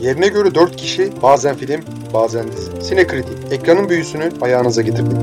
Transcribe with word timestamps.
Yerine 0.00 0.28
göre 0.28 0.54
4 0.54 0.76
kişi 0.76 1.12
bazen 1.22 1.56
film 1.56 1.80
bazen 2.14 2.52
dizi. 2.52 2.82
Sinekritik 2.82 3.52
ekranın 3.52 3.88
büyüsünü 3.88 4.30
ayağınıza 4.40 4.82
getirdik. 4.82 5.16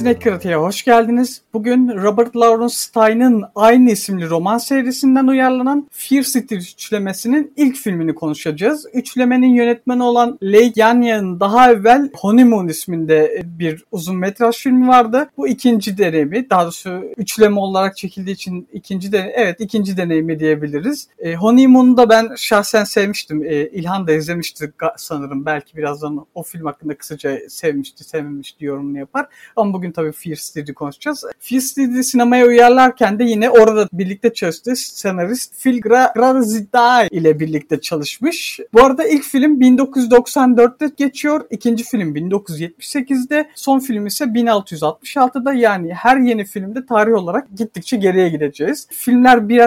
Sinekriti'ye 0.00 0.56
hoş 0.56 0.84
geldiniz. 0.84 1.42
Bugün 1.54 1.88
Robert 1.88 2.36
Lawrence 2.36 2.74
Stein'ın 2.74 3.44
aynı 3.54 3.90
isimli 3.90 4.30
roman 4.30 4.58
serisinden 4.58 5.26
uyarlanan 5.26 5.88
Fear 5.90 6.22
City 6.22 6.54
üçlemesinin 6.54 7.52
ilk 7.56 7.76
filmini 7.76 8.14
konuşacağız. 8.14 8.86
Üçlemenin 8.94 9.54
yönetmeni 9.54 10.02
olan 10.02 10.38
Leigh 10.42 10.76
Yanya'nın 10.76 11.40
daha 11.40 11.72
evvel 11.72 12.10
Honeymoon 12.14 12.68
isminde 12.68 13.42
bir 13.44 13.84
uzun 13.92 14.16
metraj 14.16 14.56
filmi 14.56 14.88
vardı. 14.88 15.30
Bu 15.36 15.48
ikinci 15.48 15.98
deneyimi. 15.98 16.50
Daha 16.50 16.62
doğrusu 16.62 17.02
üçleme 17.16 17.60
olarak 17.60 17.96
çekildiği 17.96 18.34
için 18.34 18.68
ikinci 18.72 19.12
de 19.12 19.32
evet 19.36 19.60
ikinci 19.60 19.96
deneyimi 19.96 20.40
diyebiliriz. 20.40 21.08
E, 21.18 21.34
Honeymoon'u 21.34 21.96
da 21.96 22.08
ben 22.08 22.28
şahsen 22.36 22.84
sevmiştim. 22.84 23.42
E, 23.42 23.68
İlhan 23.68 24.06
da 24.06 24.12
izlemişti 24.12 24.72
sanırım. 24.96 25.46
Belki 25.46 25.76
birazdan 25.76 26.26
o 26.34 26.42
film 26.42 26.66
hakkında 26.66 26.94
kısaca 26.94 27.38
sevmişti, 27.48 28.04
sevmemişti 28.04 28.64
yorumunu 28.64 28.98
yapar. 28.98 29.26
Ama 29.56 29.72
bugün 29.72 29.89
tabii 29.92 30.12
Fear 30.12 30.36
City'yi 30.36 30.74
konuşacağız. 30.74 31.24
Fear 31.38 31.60
City 31.60 32.00
sinemaya 32.00 32.46
uyarlarken 32.46 33.18
de 33.18 33.24
yine 33.24 33.50
orada 33.50 33.88
birlikte 33.92 34.32
çalıştığı 34.32 34.76
senarist 34.76 35.62
Phil 35.62 35.80
Graziday 35.80 37.08
ile 37.10 37.40
birlikte 37.40 37.80
çalışmış. 37.80 38.60
Bu 38.74 38.84
arada 38.84 39.08
ilk 39.08 39.24
film 39.24 39.60
1994'te 39.60 40.90
geçiyor. 40.96 41.44
ikinci 41.50 41.84
film 41.84 42.14
1978'de. 42.14 43.50
Son 43.54 43.78
film 43.78 44.06
ise 44.06 44.24
1666'da. 44.24 45.52
Yani 45.52 45.94
her 45.94 46.16
yeni 46.16 46.44
filmde 46.44 46.86
tarih 46.86 47.14
olarak 47.14 47.56
gittikçe 47.56 47.96
geriye 47.96 48.28
gideceğiz. 48.28 48.86
Filmler 48.90 49.48
bir 49.48 49.60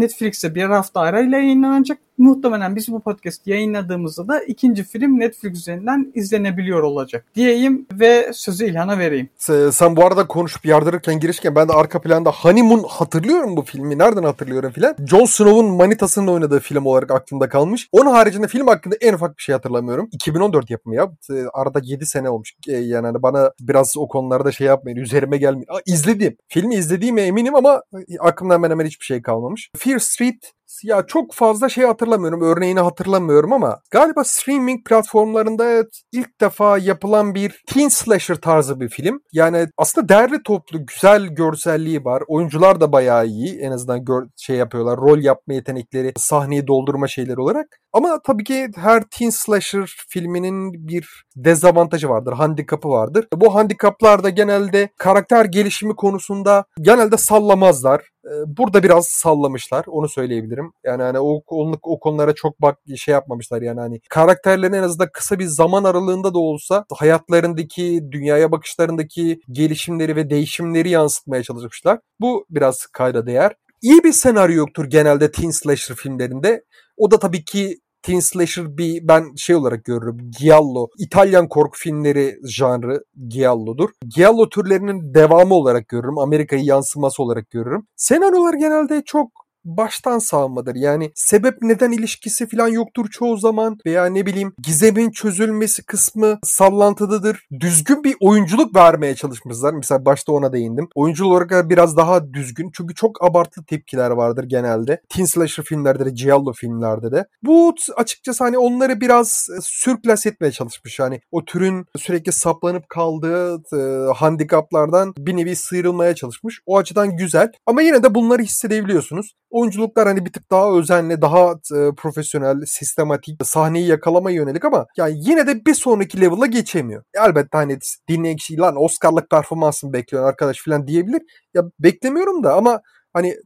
Netflix'te 0.00 0.54
bir 0.54 0.62
hafta 0.62 1.00
arayla 1.00 1.38
yayınlanacak 1.38 1.98
muhtemelen 2.18 2.76
biz 2.76 2.92
bu 2.92 3.00
podcast 3.00 3.46
yayınladığımızda 3.46 4.28
da 4.28 4.40
ikinci 4.40 4.84
film 4.84 5.20
Netflix 5.20 5.58
üzerinden 5.58 6.12
izlenebiliyor 6.14 6.82
olacak 6.82 7.24
diyeyim 7.34 7.86
ve 7.92 8.30
sözü 8.32 8.66
İlhan'a 8.66 8.98
vereyim. 8.98 9.28
Sen 9.72 9.96
bu 9.96 10.06
arada 10.06 10.26
konuşup 10.26 10.66
yardırırken 10.66 11.20
girişken 11.20 11.54
ben 11.54 11.68
de 11.68 11.72
arka 11.72 12.00
planda 12.00 12.30
Honeymoon 12.30 12.84
hatırlıyorum 12.88 13.56
bu 13.56 13.62
filmi. 13.62 13.98
Nereden 13.98 14.22
hatırlıyorum 14.22 14.70
filan. 14.70 14.96
Jon 15.06 15.24
Snow'un 15.24 15.66
manitasının 15.66 16.26
oynadığı 16.26 16.60
film 16.60 16.86
olarak 16.86 17.10
aklımda 17.10 17.48
kalmış. 17.48 17.88
Onun 17.92 18.10
haricinde 18.10 18.48
film 18.48 18.66
hakkında 18.66 18.96
en 19.00 19.14
ufak 19.14 19.38
bir 19.38 19.42
şey 19.42 19.52
hatırlamıyorum. 19.52 20.08
2014 20.12 20.70
yapımı 20.70 20.94
ya. 20.94 21.12
Arada 21.52 21.80
7 21.82 22.06
sene 22.06 22.30
olmuş. 22.30 22.54
E, 22.68 22.72
yani 22.72 23.06
hani 23.06 23.22
bana 23.22 23.50
biraz 23.60 23.96
o 23.96 24.08
konularda 24.08 24.52
şey 24.52 24.66
yapmayın. 24.66 24.96
Üzerime 24.96 25.36
gelmeyin. 25.36 25.66
İzledim. 25.86 26.36
Filmi 26.48 26.74
izlediğime 26.74 27.22
eminim 27.22 27.54
ama 27.54 27.82
aklımda 28.20 28.54
hemen 28.54 28.70
hemen 28.70 28.86
hiçbir 28.86 29.04
şey 29.04 29.22
kalmamış. 29.22 29.70
Fear 29.76 29.98
Street 29.98 30.52
ya 30.82 31.06
çok 31.06 31.34
fazla 31.34 31.68
şey 31.68 31.84
hatırlamıyorum. 31.84 32.42
Örneğini 32.42 32.80
hatırlamıyorum 32.80 33.52
ama 33.52 33.80
galiba 33.90 34.24
streaming 34.24 34.86
platformlarında 34.86 35.84
ilk 36.12 36.40
defa 36.40 36.78
yapılan 36.78 37.34
bir 37.34 37.62
teen 37.66 37.88
slasher 37.88 38.36
tarzı 38.36 38.80
bir 38.80 38.88
film. 38.88 39.20
Yani 39.32 39.66
aslında 39.78 40.08
değerli 40.08 40.42
toplu, 40.42 40.86
güzel 40.86 41.26
görselliği 41.26 42.04
var. 42.04 42.22
Oyuncular 42.28 42.80
da 42.80 42.92
bayağı 42.92 43.26
iyi. 43.26 43.58
En 43.58 43.70
azından 43.70 44.04
gör, 44.04 44.26
şey 44.36 44.56
yapıyorlar. 44.56 44.96
Rol 44.96 45.18
yapma 45.18 45.54
yetenekleri, 45.54 46.12
sahneyi 46.16 46.66
doldurma 46.66 47.08
şeyleri 47.08 47.40
olarak. 47.40 47.66
Ama 47.94 48.20
tabii 48.22 48.44
ki 48.44 48.68
her 48.76 49.02
teen 49.02 49.30
slasher 49.30 49.94
filminin 50.08 50.88
bir 50.88 51.24
dezavantajı 51.36 52.08
vardır, 52.08 52.32
handikapı 52.32 52.88
vardır. 52.88 53.26
Bu 53.34 53.54
handikaplar 53.54 54.24
da 54.24 54.30
genelde 54.30 54.88
karakter 54.98 55.44
gelişimi 55.44 55.96
konusunda 55.96 56.64
genelde 56.80 57.16
sallamazlar. 57.16 58.00
Ee, 58.24 58.30
burada 58.46 58.82
biraz 58.82 59.06
sallamışlar, 59.06 59.84
onu 59.88 60.08
söyleyebilirim. 60.08 60.72
Yani 60.84 61.02
hani 61.02 61.18
o, 61.18 61.42
o, 61.46 61.72
o 61.82 62.00
konulara 62.00 62.34
çok 62.34 62.62
bak 62.62 62.78
şey 62.96 63.12
yapmamışlar 63.12 63.62
yani 63.62 63.80
hani 63.80 64.00
karakterlerin 64.10 64.72
en 64.72 64.82
azından 64.82 65.08
kısa 65.12 65.38
bir 65.38 65.46
zaman 65.46 65.84
aralığında 65.84 66.34
da 66.34 66.38
olsa 66.38 66.84
hayatlarındaki, 66.92 68.00
dünyaya 68.10 68.52
bakışlarındaki 68.52 69.40
gelişimleri 69.50 70.16
ve 70.16 70.30
değişimleri 70.30 70.90
yansıtmaya 70.90 71.42
çalışmışlar. 71.42 71.98
Bu 72.20 72.46
biraz 72.50 72.86
kayda 72.86 73.26
değer. 73.26 73.52
İyi 73.82 74.04
bir 74.04 74.12
senaryo 74.12 74.56
yoktur 74.56 74.84
genelde 74.84 75.32
teen 75.32 75.50
slasher 75.50 75.96
filmlerinde. 75.96 76.64
O 76.96 77.10
da 77.10 77.18
tabii 77.18 77.44
ki 77.44 77.78
teen 78.04 78.20
slasher 78.20 78.78
bir 78.78 79.08
ben 79.08 79.24
şey 79.36 79.56
olarak 79.56 79.84
görürüm. 79.84 80.30
Giallo. 80.40 80.86
İtalyan 80.98 81.48
korku 81.48 81.78
filmleri 81.78 82.34
janrı 82.48 83.04
Giallo'dur. 83.28 83.90
Giallo 84.16 84.48
türlerinin 84.48 85.14
devamı 85.14 85.54
olarak 85.54 85.88
görürüm. 85.88 86.18
Amerika'yı 86.18 86.64
yansıması 86.64 87.22
olarak 87.22 87.50
görürüm. 87.50 87.86
Senaryolar 87.96 88.54
genelde 88.54 89.02
çok 89.06 89.43
baştan 89.64 90.18
savmadır. 90.18 90.74
Yani 90.74 91.12
sebep 91.14 91.62
neden 91.62 91.92
ilişkisi 91.92 92.48
falan 92.48 92.68
yoktur 92.68 93.08
çoğu 93.10 93.36
zaman 93.36 93.78
veya 93.86 94.06
ne 94.06 94.26
bileyim 94.26 94.52
gizemin 94.62 95.10
çözülmesi 95.10 95.86
kısmı 95.86 96.38
sallantıdadır. 96.42 97.46
Düzgün 97.60 98.04
bir 98.04 98.16
oyunculuk 98.20 98.76
vermeye 98.76 99.14
çalışmışlar. 99.14 99.72
Mesela 99.72 100.04
başta 100.04 100.32
ona 100.32 100.52
değindim. 100.52 100.88
Oyunculuk 100.94 101.32
olarak 101.32 101.70
biraz 101.70 101.96
daha 101.96 102.32
düzgün. 102.32 102.70
Çünkü 102.76 102.94
çok 102.94 103.24
abartılı 103.24 103.64
tepkiler 103.64 104.10
vardır 104.10 104.44
genelde. 104.44 105.00
Teen 105.08 105.24
slasher 105.24 105.64
filmlerde 105.64 106.04
de, 106.06 106.10
Giallo 106.10 106.52
filmlerde 106.52 107.12
de. 107.12 107.26
Bu 107.42 107.74
açıkçası 107.96 108.44
hani 108.44 108.58
onları 108.58 109.00
biraz 109.00 109.48
e, 109.58 109.60
sürklas 109.62 110.26
etmeye 110.26 110.52
çalışmış. 110.52 110.98
Yani 110.98 111.20
o 111.32 111.44
türün 111.44 111.86
sürekli 111.96 112.32
saplanıp 112.32 112.88
kaldığı 112.88 113.54
e, 113.54 114.12
handikaplardan 114.12 115.14
bir 115.18 115.36
nevi 115.36 115.56
sıyrılmaya 115.56 116.14
çalışmış. 116.14 116.60
O 116.66 116.78
açıdan 116.78 117.16
güzel. 117.16 117.52
Ama 117.66 117.82
yine 117.82 118.02
de 118.02 118.14
bunları 118.14 118.42
hissedebiliyorsunuz. 118.42 119.34
Oyunculuklar 119.54 120.08
hani 120.08 120.26
bir 120.26 120.32
tık 120.32 120.50
daha 120.50 120.72
özenli, 120.78 121.22
daha 121.22 121.50
e, 121.52 121.94
profesyonel, 121.96 122.60
sistematik, 122.66 123.46
sahneyi 123.46 123.86
yakalamaya 123.86 124.36
yönelik 124.36 124.64
ama 124.64 124.86
yani 124.96 125.14
yine 125.16 125.46
de 125.46 125.64
bir 125.66 125.74
sonraki 125.74 126.20
level'a 126.20 126.46
geçemiyor. 126.46 127.02
Elbette 127.14 127.58
hani 127.58 127.78
dinleyen 128.08 128.36
kişi 128.36 128.58
lan 128.58 128.82
Oscar'lık 128.82 129.30
performansını 129.30 129.92
bekliyor 129.92 130.24
arkadaş 130.24 130.64
falan 130.64 130.86
diyebilir. 130.86 131.22
Ya 131.54 131.62
beklemiyorum 131.78 132.44
da 132.44 132.54
ama 132.54 132.80
hani 133.12 133.36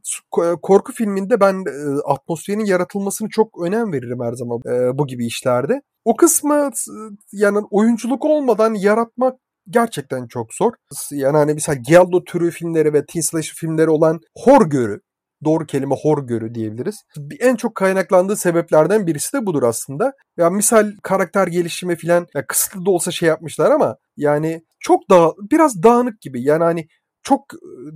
korku 0.61 0.93
filminde 0.93 1.39
ben 1.39 1.53
e, 1.53 2.01
atmosferin 2.05 2.65
yaratılmasını 2.65 3.29
çok 3.29 3.61
önem 3.65 3.93
veririm 3.93 4.19
her 4.23 4.33
zaman 4.33 4.59
e, 4.65 4.97
bu 4.97 5.07
gibi 5.07 5.25
işlerde. 5.25 5.81
O 6.05 6.15
kısmı 6.15 6.69
yani 7.31 7.59
oyunculuk 7.71 8.25
olmadan 8.25 8.73
yaratmak 8.73 9.39
gerçekten 9.69 10.27
çok 10.27 10.53
zor. 10.53 10.73
Yani 11.11 11.37
hani 11.37 11.53
mesela 11.53 11.75
Giallo 11.87 12.23
türü 12.23 12.51
filmleri 12.51 12.93
ve 12.93 13.05
teen 13.05 13.21
slasher 13.21 13.55
filmleri 13.55 13.89
olan 13.89 14.19
Horgör'ü 14.37 15.01
doğru 15.45 15.65
kelime 15.65 15.95
hor 15.95 16.27
görü 16.27 16.55
diyebiliriz. 16.55 17.03
En 17.39 17.55
çok 17.55 17.75
kaynaklandığı 17.75 18.35
sebeplerden 18.35 19.07
birisi 19.07 19.33
de 19.33 19.45
budur 19.45 19.63
aslında. 19.63 20.13
Ya 20.37 20.49
misal 20.49 20.91
karakter 21.03 21.47
gelişimi 21.47 21.95
filan 21.95 22.27
kısıtlı 22.47 22.85
da 22.85 22.91
olsa 22.91 23.11
şey 23.11 23.29
yapmışlar 23.29 23.71
ama 23.71 23.95
yani 24.17 24.63
çok 24.79 25.09
daha 25.09 25.31
biraz 25.51 25.83
dağınık 25.83 26.21
gibi. 26.21 26.43
Yani 26.43 26.63
hani 26.63 26.87
çok 27.23 27.45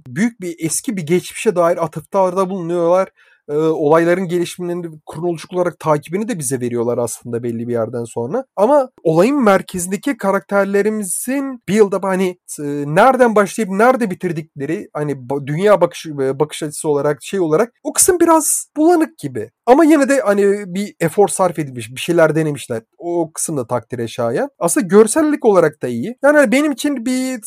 büyük 0.07 0.41
bir 0.41 0.55
eski 0.59 0.97
bir 0.97 1.05
geçmişe 1.05 1.55
dair 1.55 1.83
atıflarda 1.83 2.49
bulunuyorlar 2.49 3.09
e, 3.49 3.55
olayların 3.55 4.27
gelişiminin 4.27 5.01
kronolojik 5.11 5.53
olarak 5.53 5.79
takibini 5.79 6.27
de 6.27 6.39
bize 6.39 6.59
veriyorlar 6.59 6.97
aslında 6.97 7.43
belli 7.43 7.67
bir 7.67 7.73
yerden 7.73 8.03
sonra. 8.03 8.45
Ama 8.55 8.89
olayın 9.03 9.43
merkezindeki 9.43 10.17
karakterlerimizin 10.17 11.61
bir 11.67 11.73
yılda 11.73 11.99
hani 12.03 12.37
e, 12.59 12.63
nereden 12.85 13.35
başlayıp 13.35 13.71
nerede 13.71 14.11
bitirdikleri 14.11 14.89
hani 14.93 15.17
dünya 15.45 15.81
bakış 15.81 16.05
bakış 16.09 16.63
açısı 16.63 16.89
olarak 16.89 17.23
şey 17.23 17.39
olarak 17.39 17.73
o 17.83 17.93
kısım 17.93 18.19
biraz 18.19 18.67
bulanık 18.77 19.17
gibi. 19.17 19.51
Ama 19.65 19.83
yine 19.83 20.09
de 20.09 20.19
hani 20.19 20.43
bir 20.67 20.95
efor 20.99 21.27
sarf 21.27 21.59
edilmiş, 21.59 21.91
bir 21.91 21.99
şeyler 21.99 22.35
denemişler. 22.35 22.81
O 22.97 23.31
kısım 23.33 23.57
da 23.57 23.67
takdire 23.67 24.07
şayan. 24.07 24.49
Aslında 24.59 24.87
görsellik 24.87 25.45
olarak 25.45 25.81
da 25.81 25.87
iyi. 25.87 26.15
Yani 26.23 26.37
hani 26.37 26.51
benim 26.51 26.71
için 26.71 27.05
bir 27.05 27.39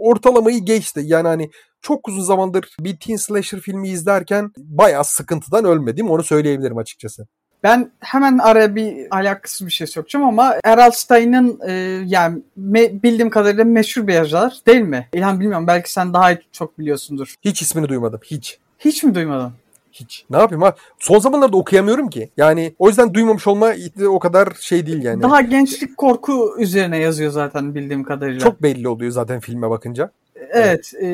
ortalamayı 0.00 0.64
geçti. 0.64 1.00
Yani 1.04 1.28
hani 1.28 1.50
çok 1.82 2.08
uzun 2.08 2.22
zamandır 2.22 2.68
bir 2.80 2.96
teen 2.96 3.16
slasher 3.16 3.60
filmi 3.60 3.88
izlerken 3.88 4.52
bayağı 4.56 5.04
sıkıntıdan 5.04 5.64
ölmedim. 5.64 6.10
Onu 6.10 6.22
söyleyebilirim 6.22 6.78
açıkçası. 6.78 7.26
Ben 7.62 7.90
hemen 8.00 8.38
araya 8.38 8.74
bir 8.74 9.06
alakasız 9.10 9.66
bir 9.66 9.72
şey 9.72 9.86
sokacağım 9.86 10.26
ama 10.26 10.54
Errol 10.64 10.90
Stein'ın 10.90 11.60
e, 11.66 11.72
yani 12.06 12.42
me, 12.56 13.02
bildiğim 13.02 13.30
kadarıyla 13.30 13.64
meşhur 13.64 14.06
bir 14.06 14.14
yazar 14.14 14.60
değil 14.66 14.80
mi? 14.80 15.08
İlhan 15.12 15.40
bilmiyorum 15.40 15.66
belki 15.66 15.92
sen 15.92 16.14
daha 16.14 16.30
çok 16.52 16.78
biliyorsundur. 16.78 17.34
Hiç 17.42 17.62
ismini 17.62 17.88
duymadım 17.88 18.20
hiç. 18.24 18.58
Hiç 18.78 19.04
mi 19.04 19.14
duymadın? 19.14 19.52
Hiç. 19.92 20.24
Ne 20.30 20.36
yapayım 20.36 20.62
ha? 20.62 20.74
Son 20.98 21.18
zamanlarda 21.18 21.56
okuyamıyorum 21.56 22.10
ki. 22.10 22.30
Yani 22.36 22.74
o 22.78 22.88
yüzden 22.88 23.14
duymamış 23.14 23.46
olma 23.46 23.72
o 24.08 24.18
kadar 24.18 24.48
şey 24.60 24.86
değil 24.86 25.02
yani. 25.02 25.22
Daha 25.22 25.40
gençlik 25.40 25.96
korku 25.96 26.56
üzerine 26.58 26.98
yazıyor 26.98 27.30
zaten 27.30 27.74
bildiğim 27.74 28.04
kadarıyla. 28.04 28.40
Çok 28.40 28.62
belli 28.62 28.88
oluyor 28.88 29.12
zaten 29.12 29.40
filme 29.40 29.70
bakınca. 29.70 30.10
Evet. 30.52 30.92
E, 31.02 31.06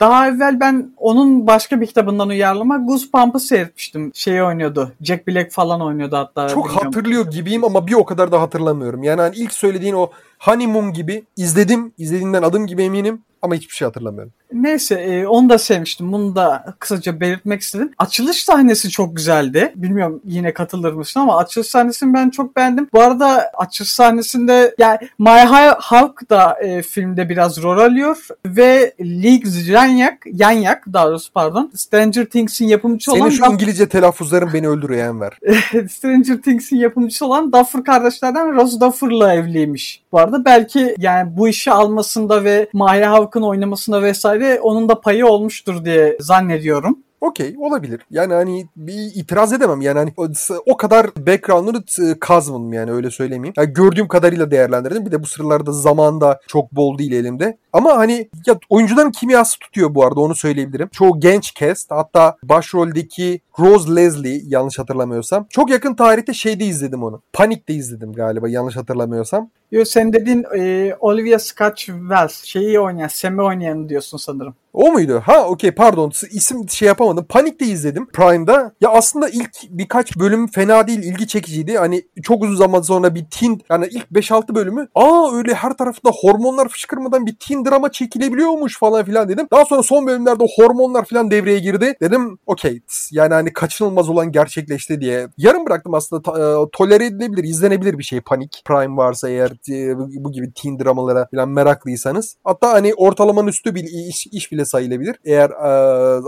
daha 0.00 0.28
evvel 0.28 0.60
ben 0.60 0.92
onun 0.96 1.46
başka 1.46 1.80
bir 1.80 1.86
kitabından 1.86 2.28
uyarlama 2.28 2.76
Goosebump'ı 2.76 3.40
seyretmiştim. 3.40 4.10
Şeyi 4.14 4.42
oynuyordu. 4.42 4.92
Jack 5.02 5.28
Black 5.28 5.52
falan 5.52 5.80
oynuyordu 5.80 6.16
hatta. 6.16 6.48
Çok 6.48 6.64
bilmiyorum. 6.64 6.86
hatırlıyor 6.86 7.30
gibiyim 7.30 7.64
ama 7.64 7.86
bir 7.86 7.94
o 7.94 8.04
kadar 8.04 8.32
da 8.32 8.40
hatırlamıyorum. 8.40 9.02
Yani 9.02 9.20
hani 9.20 9.36
ilk 9.36 9.52
söylediğin 9.52 9.94
o 9.94 10.10
Honeymoon 10.38 10.92
gibi 10.92 11.24
izledim. 11.36 11.92
İzlediğimden 11.98 12.42
adım 12.42 12.66
gibi 12.66 12.82
eminim. 12.82 13.22
Ama 13.42 13.54
hiçbir 13.54 13.74
şey 13.74 13.86
hatırlamıyorum. 13.86 14.32
Neyse 14.52 14.94
e, 14.94 15.26
onu 15.26 15.48
da 15.48 15.58
sevmiştim. 15.58 16.12
Bunu 16.12 16.36
da 16.36 16.74
kısaca 16.78 17.20
belirtmek 17.20 17.60
istedim. 17.60 17.92
Açılış 17.98 18.44
sahnesi 18.44 18.90
çok 18.90 19.16
güzeldi. 19.16 19.72
Bilmiyorum 19.76 20.20
yine 20.24 20.52
katılır 20.52 20.92
mısın 20.92 21.20
ama 21.20 21.36
açılış 21.36 21.66
sahnesini 21.66 22.14
ben 22.14 22.30
çok 22.30 22.56
beğendim. 22.56 22.88
Bu 22.92 23.00
arada 23.00 23.50
açılış 23.58 23.92
sahnesinde 23.92 24.74
yani 24.78 24.98
My 25.18 25.74
Hulk 25.90 26.30
da 26.30 26.58
e, 26.60 26.82
filmde 26.82 27.28
biraz 27.28 27.62
rol 27.62 27.78
alıyor 27.78 28.26
ve 28.46 28.94
Lee 29.00 29.40
Yanyak, 29.66 30.18
Yanyak 30.26 30.84
daha 30.92 31.08
doğrusu 31.08 31.32
pardon 31.32 31.70
Stranger 31.74 32.24
Things'in 32.24 32.66
yapımcısı 32.66 33.10
Senin 33.10 33.22
olan 33.22 33.30
şu 33.30 33.42
Duff- 33.42 33.52
İngilizce 33.52 33.88
telaffuzların 33.88 34.52
beni 34.52 34.68
öldürüyor 34.68 35.06
Enver. 35.06 35.32
Stranger 35.90 36.42
Things'in 36.42 36.76
yapımcısı 36.76 37.26
olan 37.26 37.52
Duffer 37.52 37.84
kardeşlerden 37.84 38.54
Rose 38.54 38.80
Duffer'la 38.80 39.34
evliymiş. 39.34 40.02
Bu 40.12 40.18
arada 40.18 40.44
belki 40.44 40.94
yani 40.98 41.36
bu 41.36 41.48
işi 41.48 41.72
almasında 41.72 42.44
ve 42.44 42.68
Maya 42.72 43.12
Hawke'ın 43.28 43.42
oynamasında 43.42 44.02
vesaire 44.02 44.60
onun 44.60 44.88
da 44.88 45.00
payı 45.00 45.26
olmuştur 45.26 45.84
diye 45.84 46.16
zannediyorum. 46.20 46.98
Okey 47.20 47.54
olabilir. 47.58 48.00
Yani 48.10 48.34
hani 48.34 48.66
bir 48.76 49.10
itiraz 49.14 49.52
edemem. 49.52 49.80
Yani 49.80 49.98
hani 49.98 50.12
o, 50.66 50.76
kadar 50.76 51.06
background'unu 51.26 51.84
t- 51.84 52.18
kazmadım 52.20 52.72
yani 52.72 52.92
öyle 52.92 53.10
söylemeyeyim. 53.10 53.54
Yani 53.56 53.72
gördüğüm 53.72 54.08
kadarıyla 54.08 54.50
değerlendirdim. 54.50 55.06
Bir 55.06 55.10
de 55.12 55.22
bu 55.22 55.26
sıralarda 55.26 55.72
zamanda 55.72 56.40
çok 56.46 56.72
bol 56.72 56.98
değil 56.98 57.12
elimde. 57.12 57.58
Ama 57.72 57.96
hani 57.96 58.28
ya 58.46 58.58
oyuncuların 58.70 59.10
kimyası 59.10 59.58
tutuyor 59.58 59.94
bu 59.94 60.04
arada 60.04 60.20
onu 60.20 60.34
söyleyebilirim. 60.34 60.88
Çoğu 60.92 61.20
genç 61.20 61.54
cast. 61.54 61.90
Hatta 61.90 62.36
başroldeki 62.42 63.40
Rose 63.58 63.96
Leslie 63.96 64.42
yanlış 64.46 64.78
hatırlamıyorsam. 64.78 65.46
Çok 65.50 65.70
yakın 65.70 65.94
tarihte 65.94 66.34
şeyde 66.34 66.64
izledim 66.64 67.02
onu. 67.02 67.22
Panik'te 67.32 67.74
izledim 67.74 68.12
galiba 68.12 68.48
yanlış 68.48 68.76
hatırlamıyorsam. 68.76 69.50
Yo 69.72 69.84
sen 69.84 70.12
dediğin 70.12 70.44
e, 70.56 70.94
Olivia 71.00 71.38
Scott 71.38 71.76
Wells 71.78 72.44
şeyi 72.44 72.80
oynayan, 72.80 73.08
Sam'i 73.08 73.42
oynayan 73.42 73.88
diyorsun 73.88 74.18
sanırım. 74.18 74.54
O 74.78 74.92
muydu? 74.92 75.22
Ha 75.24 75.48
okey 75.48 75.70
pardon 75.70 76.12
isim 76.30 76.68
şey 76.68 76.88
yapamadım. 76.88 77.26
Panik'te 77.28 77.66
izledim 77.66 78.06
Prime'da. 78.06 78.72
Ya 78.80 78.90
aslında 78.90 79.28
ilk 79.28 79.50
birkaç 79.70 80.16
bölüm 80.16 80.46
fena 80.46 80.86
değil 80.86 80.98
ilgi 80.98 81.26
çekiciydi. 81.26 81.78
Hani 81.78 82.02
çok 82.22 82.42
uzun 82.42 82.56
zaman 82.56 82.82
sonra 82.82 83.14
bir 83.14 83.26
teen 83.30 83.60
yani 83.70 83.88
ilk 83.90 84.10
5-6 84.10 84.54
bölümü 84.54 84.88
aa 84.94 85.36
öyle 85.36 85.54
her 85.54 85.72
tarafta 85.72 86.10
hormonlar 86.10 86.68
fışkırmadan 86.68 87.26
bir 87.26 87.36
teen 87.48 87.64
drama 87.64 87.92
çekilebiliyormuş 87.92 88.78
falan 88.78 89.04
filan 89.04 89.28
dedim. 89.28 89.48
Daha 89.52 89.64
sonra 89.64 89.82
son 89.82 90.06
bölümlerde 90.06 90.44
hormonlar 90.56 91.04
filan 91.04 91.30
devreye 91.30 91.58
girdi. 91.58 91.94
Dedim 92.02 92.38
okey 92.46 92.80
yani 93.12 93.34
hani 93.34 93.52
kaçınılmaz 93.52 94.08
olan 94.08 94.32
gerçekleşti 94.32 95.00
diye. 95.00 95.28
Yarım 95.38 95.66
bıraktım 95.66 95.94
aslında 95.94 96.22
Ta- 96.22 96.38
e, 96.38 96.70
tolere 96.72 97.06
edilebilir, 97.06 97.44
izlenebilir 97.44 97.98
bir 97.98 98.04
şey 98.04 98.20
Panik. 98.20 98.62
Prime 98.64 98.96
varsa 98.96 99.28
eğer 99.28 99.50
e, 99.70 99.98
bu 100.24 100.32
gibi 100.32 100.52
teen 100.52 100.78
dramalara 100.78 101.26
filan 101.30 101.48
meraklıysanız. 101.48 102.36
Hatta 102.44 102.72
hani 102.72 102.94
ortalamanın 102.94 103.48
üstü 103.48 103.74
bir 103.74 103.84
iş, 103.84 104.26
iş 104.26 104.52
bile 104.52 104.67
sayılabilir. 104.68 105.16
Eğer 105.24 105.50
e, 105.50 105.68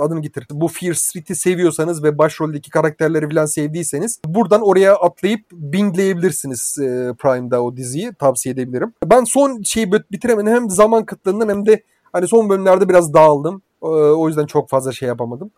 adını 0.01 0.21
getir. 0.23 0.47
Bu 0.51 0.69
Fear 0.69 0.95
Street'i 0.95 1.35
seviyorsanız 1.35 2.05
ve 2.05 2.19
başroldeki 2.19 2.71
karakterleri 2.71 3.29
filan 3.29 3.47
sevdiyseniz 3.47 4.21
buradan 4.27 4.61
oraya 4.61 4.95
atlayıp 4.95 5.41
bingleyebilirsiniz 5.53 6.79
e, 6.79 7.15
Prime'da 7.19 7.63
o 7.63 7.77
diziyi. 7.77 8.13
Tavsiye 8.19 8.53
edebilirim. 8.53 8.93
Ben 9.07 9.25
son 9.25 9.63
şeyi 9.63 9.93
bit- 9.93 10.13
bitiremedim. 10.13 10.53
Hem 10.53 10.71
zaman 10.71 11.05
kıtlığından 11.05 11.49
hem 11.49 11.67
de 11.67 11.83
hani 12.13 12.29
son 12.29 12.49
bölümlerde 12.49 12.89
biraz 12.89 13.15
dağıldım. 13.15 13.63
O 13.81 14.29
yüzden 14.29 14.47
çok 14.47 14.69
fazla 14.69 14.93
şey 14.93 15.09
yapamadım. 15.09 15.51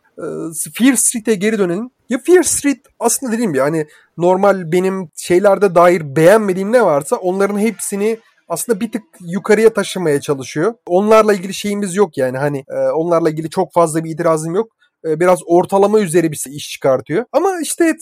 Fear 0.74 0.94
Street'e 0.96 1.34
geri 1.34 1.58
dönelim. 1.58 1.90
Ya 2.08 2.18
Fear 2.26 2.42
Street 2.42 2.78
aslında 3.00 3.32
dediğim 3.32 3.52
gibi 3.52 3.62
hani 3.62 3.86
normal 4.18 4.72
benim 4.72 5.08
şeylerde 5.16 5.74
dair 5.74 6.16
beğenmediğim 6.16 6.72
ne 6.72 6.84
varsa 6.84 7.16
onların 7.16 7.58
hepsini 7.58 8.18
aslında 8.52 8.80
bir 8.80 8.92
tık 8.92 9.02
yukarıya 9.20 9.72
taşımaya 9.72 10.20
çalışıyor. 10.20 10.74
Onlarla 10.86 11.34
ilgili 11.34 11.54
şeyimiz 11.54 11.96
yok 11.96 12.18
yani 12.18 12.38
hani 12.38 12.64
e, 12.68 12.74
onlarla 12.74 13.30
ilgili 13.30 13.50
çok 13.50 13.72
fazla 13.72 14.04
bir 14.04 14.10
itirazım 14.10 14.54
yok. 14.54 14.72
E, 15.06 15.20
biraz 15.20 15.38
ortalama 15.46 16.00
üzeri 16.00 16.32
bir 16.32 16.44
iş 16.50 16.70
çıkartıyor. 16.70 17.24
Ama 17.32 17.60
işte 17.62 17.94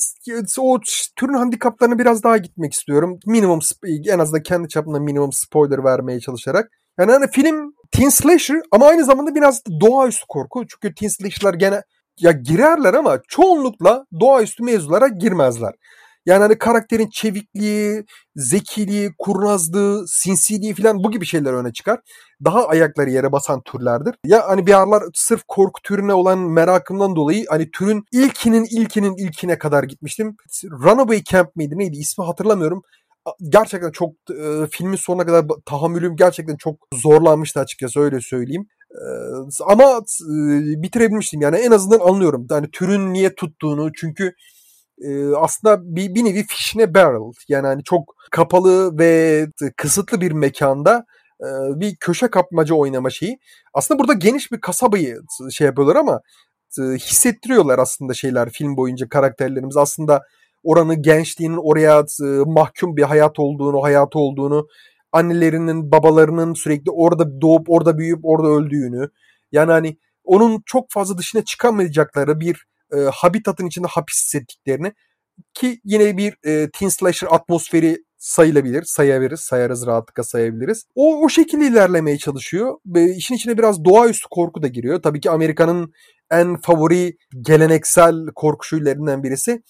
o 0.59 0.79
türün 1.17 1.35
handikaplarına 1.35 1.99
biraz 1.99 2.23
daha 2.23 2.37
gitmek 2.37 2.73
istiyorum. 2.73 3.19
Minimum 3.27 3.61
en 4.07 4.19
azından 4.19 4.43
kendi 4.43 4.69
çapımda 4.69 4.99
minimum 5.01 5.33
spoiler 5.33 5.85
vermeye 5.85 6.21
çalışarak. 6.21 6.71
Yani 6.99 7.13
hani 7.13 7.31
film 7.31 7.73
teen 7.93 8.09
slasher 8.09 8.57
ama 8.73 8.87
aynı 8.87 9.05
zamanda 9.05 9.35
biraz 9.35 9.63
doğaüstü 9.81 10.25
korku. 10.29 10.67
Çünkü 10.67 10.95
teen 10.95 11.09
slasher'lar 11.09 11.55
gene 11.55 11.83
ya 12.21 12.33
girerler 12.33 12.95
ama 12.95 13.19
çoğunlukla 13.29 14.05
doğaüstü 14.21 14.63
mevzulara 14.63 15.09
girmezler. 15.09 15.73
Yani 16.27 16.43
hani 16.43 16.59
karakterin 16.59 17.09
çevikliği, 17.13 18.05
zekiliği, 18.37 19.11
kurnazlığı, 19.19 20.09
sinsiliği 20.09 20.75
falan 20.75 21.05
bu 21.05 21.11
gibi 21.11 21.27
şeyler 21.27 21.53
öne 21.53 21.73
çıkar. 21.73 22.01
Daha 22.45 22.67
ayakları 22.67 23.11
yere 23.11 23.33
basan 23.33 23.63
türlerdir. 23.63 24.15
Ya 24.27 24.49
hani 24.49 24.67
bir 24.67 24.75
aralar 24.75 25.03
sırf 25.15 25.43
korku 25.49 25.83
türüne 25.83 26.13
olan 26.13 26.39
merakımdan 26.39 27.17
dolayı 27.17 27.45
hani 27.49 27.71
türün 27.71 28.05
ilkinin 28.13 28.65
ilkinin 28.71 29.17
ilkine 29.17 29.59
kadar 29.59 29.85
gitmiştim. 29.85 30.37
Runaway 30.65 31.23
Camp 31.25 31.57
miydi 31.57 31.79
neydi 31.79 31.97
ismi 31.97 32.25
hatırlamıyorum. 32.25 32.83
Gerçekten 33.49 33.91
çok 33.91 34.13
e, 34.31 34.67
filmin 34.71 34.97
sonuna 34.97 35.27
kadar 35.27 35.45
tahammülüm 35.67 36.17
gerçekten 36.17 36.57
çok 36.57 36.75
zorlanmıştı 36.95 37.61
açıkçası 37.61 38.01
öyle 38.01 38.21
söyleyeyim. 38.21 38.67
E, 38.91 39.05
ama 39.67 39.85
e, 39.85 40.83
bitirebilmiştim 40.83 41.41
yani 41.41 41.57
en 41.57 41.71
azından 41.71 42.01
anlıyorum. 42.01 42.47
Yani 42.51 42.71
türün 42.71 43.13
niye 43.13 43.35
tuttuğunu 43.35 43.93
çünkü 43.93 44.35
e, 45.01 45.35
aslında 45.37 45.97
bir, 45.97 46.15
bir 46.15 46.25
nevi 46.25 46.45
fishine 46.47 46.95
barrel 46.95 47.33
yani 47.49 47.67
hani 47.67 47.85
çok 47.85 48.15
kapalı 48.31 48.99
ve 48.99 49.47
kısıtlı 49.77 50.21
bir 50.21 50.33
mekanda 50.33 51.07
e, 51.41 51.49
bir 51.81 51.97
köşe 51.97 52.29
kapmaca 52.29 52.75
oynama 52.75 53.11
şeyi. 53.11 53.39
Aslında 53.75 54.01
burada 54.01 54.13
geniş 54.13 54.53
bir 54.53 54.61
kasabayı 54.61 55.21
şey 55.51 55.67
yapıyorlar 55.67 55.97
ama 55.97 56.21
e, 56.79 56.83
hissettiriyorlar 56.83 57.79
aslında 57.79 58.15
şeyler 58.15 58.51
film 58.51 58.77
boyunca 58.77 59.09
karakterlerimiz 59.09 59.77
aslında 59.77 60.23
oranın 60.65 61.03
gençliğinin 61.03 61.59
oraya 61.63 61.99
e, 62.01 62.25
mahkum 62.47 62.97
bir 62.97 63.03
hayat 63.03 63.39
olduğunu, 63.39 63.83
hayatı 63.83 64.19
olduğunu, 64.19 64.67
annelerinin, 65.13 65.93
babalarının 65.93 66.55
sürekli 66.55 66.91
orada 66.91 67.41
doğup 67.41 67.71
orada 67.71 67.99
büyüyüp 67.99 68.21
orada 68.23 68.49
öldüğünü. 68.49 69.09
Yani 69.53 69.73
hani 69.73 69.97
onun 70.25 70.63
çok 70.67 70.91
fazla 70.91 71.19
dışına 71.19 71.45
çıkamayacakları 71.45 72.41
bir 72.41 72.67
e, 72.97 72.99
habitatın 73.13 73.67
içinde 73.67 73.87
hapis 73.87 74.25
hissettiklerini 74.25 74.93
ki 75.55 75.81
yine 75.85 76.17
bir 76.17 76.35
e, 76.47 76.71
teen 76.71 76.89
slasher 76.89 77.29
atmosferi 77.31 77.99
sayılabilir. 78.19 78.83
Sayabiliriz. 78.87 79.41
Sayarız 79.41 79.87
rahatlıkla 79.87 80.23
sayabiliriz. 80.23 80.85
O, 80.95 81.25
o 81.25 81.29
şekilde 81.29 81.67
ilerlemeye 81.67 82.19
çalışıyor. 82.19 82.79
Ve 82.87 83.15
işin 83.17 83.35
içine 83.35 83.59
biraz 83.59 83.85
doğaüstü 83.85 84.27
korku 84.31 84.63
da 84.63 84.67
giriyor. 84.67 85.03
Tabii 85.03 85.21
ki 85.21 85.31
Amerika'nın 85.31 85.93
en 86.31 86.61
favori 86.61 87.17
geleneksel 87.41 88.27
korku 88.35 88.67
şöylerinden 88.67 89.23
birisi. 89.23 89.63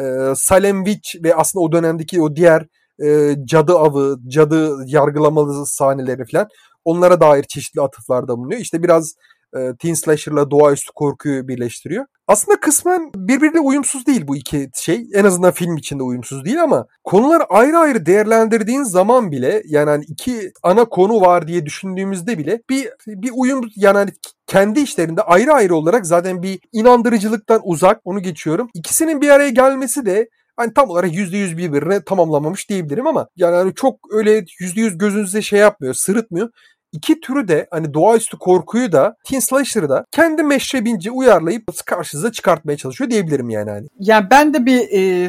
E, 0.00 0.02
Salem 0.36 0.84
Witch 0.84 1.24
ve 1.24 1.34
aslında 1.34 1.64
o 1.64 1.72
dönemdeki 1.72 2.22
o 2.22 2.36
diğer 2.36 2.66
e, 3.04 3.36
cadı 3.44 3.72
avı, 3.78 4.16
cadı 4.28 4.76
yargılamalı 4.86 5.66
sahneleri 5.66 6.24
falan 6.32 6.48
onlara 6.84 7.20
dair 7.20 7.42
çeşitli 7.42 7.80
atıflarda 7.80 8.38
bulunuyor. 8.38 8.60
İşte 8.60 8.82
biraz 8.82 9.14
e, 9.56 9.76
teen 9.78 9.94
slasher'la 9.94 10.50
doğaüstü 10.50 10.92
korkuyu 10.94 11.48
birleştiriyor. 11.48 12.06
Aslında 12.26 12.60
kısmen 12.60 13.10
birbiriyle 13.14 13.60
uyumsuz 13.60 14.06
değil 14.06 14.26
bu 14.28 14.36
iki 14.36 14.70
şey. 14.74 15.06
En 15.14 15.24
azından 15.24 15.50
film 15.50 15.76
içinde 15.76 16.02
uyumsuz 16.02 16.44
değil 16.44 16.62
ama 16.62 16.86
konular 17.04 17.42
ayrı 17.48 17.78
ayrı 17.78 18.06
değerlendirdiğin 18.06 18.82
zaman 18.82 19.30
bile 19.30 19.62
yani 19.66 19.90
hani 19.90 20.04
iki 20.04 20.52
ana 20.62 20.84
konu 20.84 21.20
var 21.20 21.48
diye 21.48 21.66
düşündüğümüzde 21.66 22.38
bile 22.38 22.62
bir 22.70 22.88
bir 23.06 23.30
uyum 23.34 23.60
yani 23.76 23.98
hani 23.98 24.10
kendi 24.46 24.80
işlerinde 24.80 25.22
ayrı 25.22 25.52
ayrı 25.52 25.76
olarak 25.76 26.06
zaten 26.06 26.42
bir 26.42 26.58
inandırıcılıktan 26.72 27.60
uzak 27.64 28.00
onu 28.04 28.20
geçiyorum. 28.20 28.68
İkisinin 28.74 29.20
bir 29.20 29.28
araya 29.28 29.50
gelmesi 29.50 30.06
de 30.06 30.28
hani 30.56 30.74
tam 30.74 30.90
olarak 30.90 31.12
%100 31.12 31.56
birbirine 31.56 32.04
tamamlamamış 32.04 32.68
diyebilirim 32.68 33.06
ama 33.06 33.28
yani 33.36 33.56
hani 33.56 33.74
çok 33.74 33.98
öyle 34.12 34.38
%100 34.38 34.98
gözünüze 34.98 35.42
şey 35.42 35.58
yapmıyor, 35.58 35.94
sırıtmıyor 35.94 36.48
iki 36.92 37.20
türü 37.20 37.48
de 37.48 37.66
hani 37.70 37.94
doğaüstü 37.94 38.38
korkuyu 38.38 38.92
da 38.92 39.16
Teen 39.24 39.40
Slasher'ı 39.40 39.88
da 39.88 40.04
kendi 40.10 40.42
meşrebince 40.42 41.10
uyarlayıp 41.10 41.86
karşınıza 41.86 42.32
çıkartmaya 42.32 42.76
çalışıyor 42.76 43.10
diyebilirim 43.10 43.50
yani. 43.50 43.70
Hani. 43.70 43.86
Yani 44.00 44.26
ben 44.30 44.54
de 44.54 44.66
bir 44.66 44.88
e, 44.90 45.28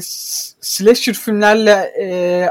slasher 0.61 1.13
filmlerle 1.13 1.93
e, 2.01 2.49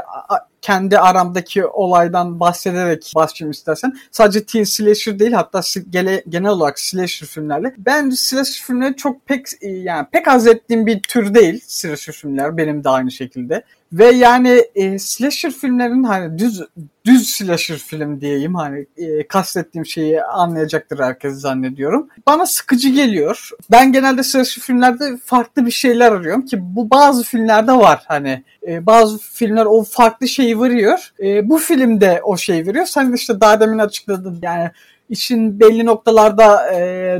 kendi 0.63 0.99
aramdaki 0.99 1.65
olaydan 1.65 2.39
bahsederek 2.39 3.11
başlayayım 3.15 3.51
istersen. 3.51 3.93
Sadece 4.11 4.45
teen 4.45 4.63
slasher 4.63 5.19
değil 5.19 5.31
hatta 5.31 5.61
gele, 5.89 6.23
genel 6.29 6.51
olarak 6.51 6.79
slasher 6.79 7.27
filmlerle. 7.27 7.73
Ben 7.77 8.09
slasher 8.09 8.63
filmleri 8.65 8.95
çok 8.95 9.25
pek 9.27 9.47
yani 9.61 10.07
pek 10.11 10.27
haz 10.27 10.47
ettiğim 10.47 10.85
bir 10.85 11.01
tür 11.01 11.33
değil 11.33 11.63
slasher 11.67 12.13
filmler 12.13 12.57
benim 12.57 12.83
de 12.83 12.89
aynı 12.89 13.11
şekilde. 13.11 13.63
Ve 13.93 14.05
yani 14.05 14.63
e, 14.75 14.99
slasher 14.99 15.51
filmlerin 15.51 16.03
hani 16.03 16.39
düz 16.39 16.61
düz 17.05 17.29
slasher 17.29 17.77
film 17.77 18.21
diyeyim 18.21 18.55
hani 18.55 18.85
e, 18.97 19.27
kastettiğim 19.27 19.85
şeyi 19.85 20.23
anlayacaktır 20.23 20.99
herkes 20.99 21.33
zannediyorum. 21.33 22.09
Bana 22.27 22.45
sıkıcı 22.45 22.89
geliyor. 22.89 23.49
Ben 23.71 23.91
genelde 23.91 24.23
slasher 24.23 24.61
filmlerde 24.61 25.17
farklı 25.25 25.65
bir 25.65 25.71
şeyler 25.71 26.11
arıyorum 26.11 26.45
ki 26.45 26.57
bu 26.61 26.89
bazı 26.89 27.23
filmlerde 27.23 27.71
var 27.71 28.03
hani 28.07 28.43
e, 28.67 28.85
bazı 28.85 29.17
filmler 29.17 29.65
o 29.65 29.83
farklı 29.83 30.27
şeyi 30.27 30.61
veriyor. 30.61 31.13
E, 31.19 31.49
bu 31.49 31.57
filmde 31.57 32.21
o 32.23 32.37
şey 32.37 32.67
veriyor. 32.67 32.85
Sen 32.85 33.13
işte 33.13 33.41
daha 33.41 33.59
demin 33.59 33.79
açıkladın 33.79 34.39
yani 34.41 34.71
için 35.13 35.59
belli 35.59 35.85
noktalarda 35.85 36.73
e, 36.73 36.79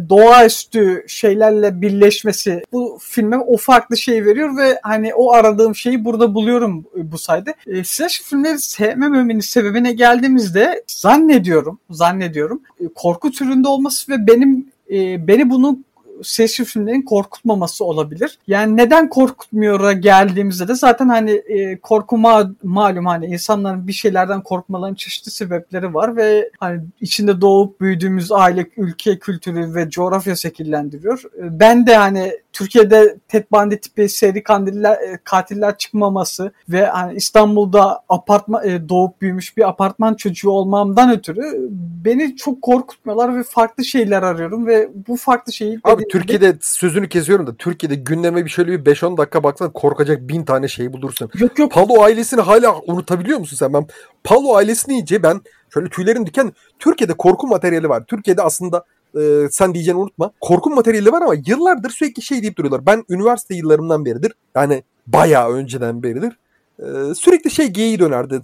doğaüstü 0.10 1.06
şeylerle 1.08 1.82
birleşmesi 1.82 2.64
bu 2.72 2.98
filme 3.02 3.38
o 3.38 3.58
farklı 3.58 3.98
şey 3.98 4.26
veriyor 4.26 4.58
ve 4.58 4.80
hani 4.84 5.14
o 5.14 5.34
aradığım 5.34 5.76
şeyi 5.76 6.06
burada 6.06 6.34
buluyorum 6.34 6.86
bu 6.96 7.18
sayede. 7.18 7.54
E, 7.68 7.84
slash 7.84 8.22
filmleri 8.22 8.60
sevmememin 8.60 9.40
sebebine 9.40 9.94
geldiğimizde 9.94 10.84
zannediyorum, 10.88 11.80
zannediyorum 11.90 12.62
e, 12.80 12.88
korku 12.96 13.32
türünde 13.32 13.68
olması 13.68 14.12
ve 14.12 14.28
benim 14.28 14.68
e, 14.92 15.28
beni 15.28 15.50
bunun 15.50 15.86
slasher 16.24 16.66
filmlerin 16.66 17.02
korkutmaması 17.02 17.86
olabilir. 17.86 18.40
Yani 18.48 18.78
neden 18.78 19.10
korkutmuyor'a 19.10 19.94
geldiğimizde 19.94 20.68
de 20.68 20.76
zaten 20.76 21.10
hani 21.10 21.32
e, 21.32 21.78
korku 21.78 22.16
ma- 22.16 22.54
malum 22.64 23.06
hani 23.06 23.26
insanların 23.26 23.88
bir 23.88 23.94
şeylerden 23.94 24.42
korkmalarının 24.44 24.96
çeşitli 24.96 25.32
sebepleri 25.32 25.94
var 25.94 26.16
ve 26.18 26.50
hani 26.60 26.82
içinde 27.02 27.42
doğup 27.42 27.82
büyüdüğümüz 27.82 28.32
aile, 28.32 28.66
ülke, 28.78 29.20
kültürü 29.20 29.76
ve 29.76 29.90
coğrafya 29.90 30.36
şekillendiriyor. 30.36 31.24
E, 31.38 31.60
ben 31.60 31.88
de 31.88 31.96
hani 31.96 32.32
Türkiye'de 32.54 33.18
Ted 33.28 33.44
Bundy 33.52 33.76
tipi 33.76 34.10
seri 34.10 34.44
kandiller, 34.44 34.94
e, 34.94 35.20
katiller 35.24 35.78
çıkmaması 35.78 36.52
ve 36.70 36.86
hani 36.86 37.16
İstanbul'da 37.16 38.04
apartman 38.10 38.68
e, 38.68 38.90
doğup 38.90 39.22
büyümüş 39.22 39.58
bir 39.58 39.70
apartman 39.70 40.14
çocuğu 40.14 40.50
olmamdan 40.50 41.12
ötürü 41.12 41.70
beni 42.06 42.36
çok 42.36 42.62
korkutmuyorlar 42.62 43.38
ve 43.38 43.44
farklı 43.44 43.86
şeyler 43.86 44.24
arıyorum 44.24 44.68
ve 44.68 44.90
bu 45.08 45.18
farklı 45.18 45.54
şeyi 45.54 45.80
Abi 45.84 46.08
Türkiye'de 46.14 46.58
sözünü 46.62 47.10
kesiyorum 47.10 47.48
da 47.48 47.56
Türkiye'de 47.56 47.96
gündeme 47.96 48.46
bir 48.46 48.50
şöyle 48.50 48.86
bir 48.86 48.96
5-10 48.96 49.18
dakika 49.18 49.44
baksan 49.44 49.74
korkacak 49.74 50.28
bin 50.28 50.46
tane 50.46 50.68
şey 50.68 50.94
bulursun. 50.94 51.30
Yok 51.40 51.60
yok. 51.60 51.72
Palo 51.72 52.02
ailesini 52.02 52.42
hala 52.42 52.80
unutabiliyor 52.88 53.40
musun 53.40 53.58
sen? 53.58 53.74
Ben 53.74 53.88
Palo 54.24 54.56
ailesini 54.56 54.94
iyice 54.94 55.24
ben 55.24 55.42
şöyle 55.74 55.90
tüylerim 55.90 56.26
diken 56.26 56.54
Türkiye'de 56.80 57.14
korku 57.14 57.48
materyali 57.48 57.90
var. 57.90 58.04
Türkiye'de 58.08 58.42
aslında 58.42 58.86
e, 59.18 59.48
sen 59.52 59.74
diyeceğini 59.74 60.00
unutma. 60.00 60.32
Korku 60.42 60.70
materyali 60.70 61.12
var 61.12 61.22
ama 61.22 61.34
yıllardır 61.46 61.90
sürekli 61.90 62.22
şey 62.22 62.42
deyip 62.42 62.58
duruyorlar. 62.58 62.86
Ben 62.86 63.04
üniversite 63.10 63.56
yıllarımdan 63.56 64.06
beridir 64.06 64.34
yani 64.56 64.84
bayağı 65.08 65.50
önceden 65.50 66.04
beridir 66.04 66.34
sürekli 67.16 67.52
şey 67.52 67.68
geyiği 67.68 68.00
dönerdi 68.00 68.42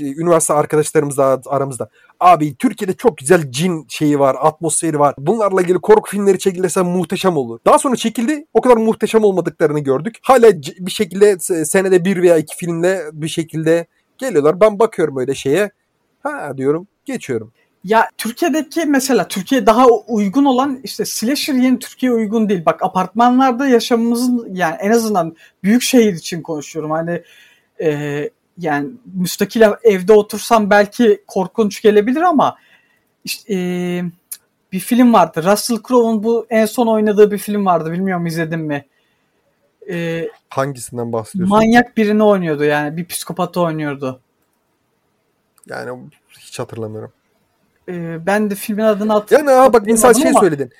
üniversite 0.00 0.54
arkadaşlarımızla 0.54 1.40
aramızda. 1.46 1.88
Abi 2.20 2.54
Türkiye'de 2.54 2.92
çok 2.92 3.18
güzel 3.18 3.50
cin 3.50 3.86
şeyi 3.88 4.18
var, 4.18 4.36
atmosferi 4.40 4.98
var. 4.98 5.14
Bunlarla 5.18 5.62
ilgili 5.62 5.78
korku 5.78 6.10
filmleri 6.10 6.38
çekilirse 6.38 6.82
muhteşem 6.82 7.36
olur. 7.36 7.58
Daha 7.66 7.78
sonra 7.78 7.96
çekildi. 7.96 8.46
O 8.54 8.60
kadar 8.60 8.76
muhteşem 8.76 9.24
olmadıklarını 9.24 9.80
gördük. 9.80 10.18
Hala 10.22 10.52
bir 10.78 10.90
şekilde 10.90 11.38
senede 11.64 12.04
bir 12.04 12.22
veya 12.22 12.36
iki 12.36 12.56
filmle 12.56 13.02
bir 13.12 13.28
şekilde 13.28 13.86
geliyorlar. 14.18 14.60
Ben 14.60 14.78
bakıyorum 14.78 15.16
öyle 15.16 15.34
şeye. 15.34 15.70
Ha 16.22 16.52
diyorum 16.56 16.86
geçiyorum. 17.04 17.52
Ya 17.84 18.08
Türkiye'deki 18.18 18.84
mesela 18.86 19.28
Türkiye 19.28 19.66
daha 19.66 19.86
uygun 19.86 20.44
olan 20.44 20.80
işte 20.84 21.04
slasher 21.04 21.54
yeni 21.54 21.78
Türkiye 21.78 22.12
uygun 22.12 22.48
değil. 22.48 22.64
Bak 22.66 22.82
apartmanlarda 22.82 23.68
yaşamımızın 23.68 24.54
yani 24.54 24.76
en 24.80 24.90
azından 24.90 25.36
büyük 25.62 25.82
şehir 25.82 26.12
için 26.12 26.42
konuşuyorum. 26.42 26.90
Hani 26.90 27.22
e, 27.80 28.30
yani 28.58 28.90
müstakil 29.14 29.62
evde 29.82 30.12
otursam 30.12 30.70
belki 30.70 31.22
korkunç 31.26 31.82
gelebilir 31.82 32.22
ama 32.22 32.56
işte, 33.24 33.54
e, 33.54 34.02
bir 34.72 34.80
film 34.80 35.12
vardı. 35.12 35.42
Russell 35.44 35.78
Crowe'un 35.88 36.22
bu 36.22 36.46
en 36.50 36.66
son 36.66 36.86
oynadığı 36.86 37.30
bir 37.30 37.38
film 37.38 37.66
vardı. 37.66 37.92
Bilmiyorum 37.92 38.26
izledin 38.26 38.60
mi? 38.60 38.84
E, 39.90 40.28
Hangisinden 40.50 41.12
bahsediyorsun? 41.12 41.56
Manyak 41.56 41.96
birini 41.96 42.22
oynuyordu 42.22 42.64
yani. 42.64 42.96
Bir 42.96 43.04
psikopatı 43.06 43.60
oynuyordu. 43.60 44.20
Yani 45.66 46.00
hiç 46.38 46.58
hatırlamıyorum. 46.58 47.12
Ee, 47.88 48.26
ben 48.26 48.50
de 48.50 48.54
filmin 48.54 48.82
adını 48.82 49.12
hatırlamıyorum. 49.12 49.58
Yani 49.58 49.62
aha 49.62 49.72
bak 49.72 49.88
insan 49.88 50.12
şey 50.12 50.30
ama... 50.30 50.40
söyledin. 50.40 50.70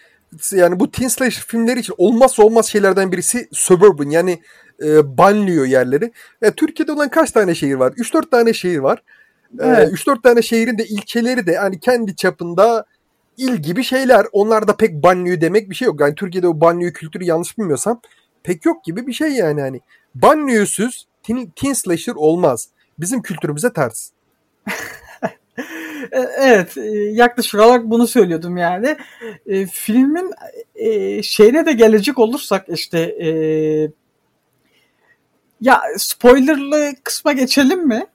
Yani 0.53 0.81
bu 0.81 0.91
teen 0.91 1.09
slasher 1.09 1.43
filmleri 1.43 1.81
için 1.81 1.95
olmazsa 1.99 2.43
olmaz 2.43 2.67
şeylerden 2.67 3.13
birisi 3.13 3.49
suburban 3.53 4.11
yani 4.11 4.39
e, 4.83 5.19
banlıyor 5.19 5.67
yerleri. 5.67 6.13
E, 6.43 6.51
Türkiye'de 6.51 6.93
olan 6.93 7.09
kaç 7.09 7.31
tane 7.31 7.55
şehir 7.55 7.75
var? 7.75 7.93
3-4 7.93 8.31
tane 8.31 8.53
şehir 8.53 8.79
var. 8.79 9.03
E, 9.61 9.67
evet. 9.67 9.89
E, 9.89 9.93
3-4 9.93 10.23
tane 10.23 10.43
şehrin 10.43 10.79
de 10.79 10.87
ilçeleri 10.87 11.47
de 11.47 11.57
hani 11.57 11.81
kendi 11.81 12.17
çapında 12.17 12.85
il 13.37 13.57
gibi 13.57 13.85
şeyler. 13.85 14.27
Onlar 14.33 14.69
da 14.69 14.77
pek 14.77 15.03
banlıyor 15.03 15.41
demek 15.41 15.71
bir 15.71 15.75
şey 15.75 15.87
yok. 15.87 16.01
Yani 16.01 16.15
Türkiye'de 16.15 16.49
o 16.49 16.61
banlıyor 16.61 16.93
kültürü 16.93 17.25
yanlış 17.25 17.59
bilmiyorsam 17.59 18.01
pek 18.43 18.65
yok 18.65 18.85
gibi 18.85 19.07
bir 19.07 19.13
şey 19.13 19.33
yani 19.33 19.61
hani. 19.61 19.81
Banliyosuz 20.15 21.07
teen, 21.23 21.53
teen 21.57 21.73
slasher 21.73 22.15
olmaz. 22.15 22.69
Bizim 22.99 23.23
kültürümüze 23.23 23.73
ters. 23.73 24.11
E, 26.13 26.19
evet 26.39 26.77
e, 26.77 26.91
yaklaşık 27.13 27.61
olarak 27.61 27.85
bunu 27.85 28.07
söylüyordum 28.07 28.57
yani. 28.57 28.97
E, 29.47 29.67
filmin 29.67 30.31
e, 30.75 31.23
şeyine 31.23 31.67
de 31.67 31.73
gelecek 31.73 32.19
olursak 32.19 32.67
işte 32.69 32.99
e, 33.01 33.29
ya 35.61 35.83
spoilerlı 35.97 36.93
kısma 37.05 37.33
geçelim 37.33 37.87
mi? 37.87 38.07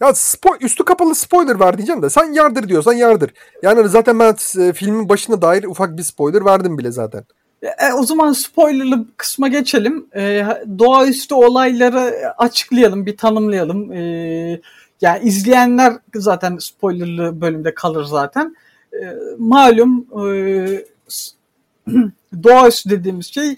Ya 0.00 0.08
spo- 0.08 0.64
üstü 0.64 0.84
kapalı 0.84 1.14
spoiler 1.14 1.60
ver 1.60 1.78
diyeceğim 1.78 2.02
de 2.02 2.10
sen 2.10 2.32
yardır 2.32 2.68
diyorsan 2.68 2.92
yardır. 2.92 3.30
Yani 3.62 3.88
zaten 3.88 4.18
ben 4.18 4.36
e, 4.60 4.72
filmin 4.72 5.08
başına 5.08 5.42
dair 5.42 5.64
ufak 5.64 5.98
bir 5.98 6.02
spoiler 6.02 6.44
verdim 6.44 6.78
bile 6.78 6.90
zaten. 6.90 7.24
E, 7.62 7.92
o 7.92 8.02
zaman 8.02 8.32
spoilerlı 8.32 9.06
kısma 9.16 9.48
geçelim. 9.48 10.06
E, 10.16 10.46
doğaüstü 10.78 11.34
olayları 11.34 12.32
açıklayalım, 12.38 13.06
bir 13.06 13.16
tanımlayalım. 13.16 13.92
E, 13.92 14.60
yani 15.00 15.24
izleyenler 15.24 15.92
zaten 16.14 16.58
spoilerlı 16.58 17.40
bölümde 17.40 17.74
kalır 17.74 18.04
zaten. 18.04 18.56
E, 18.92 19.14
malum 19.38 20.06
e, 20.26 20.84
doğaüstü 22.42 22.90
dediğimiz 22.90 23.26
şey 23.26 23.56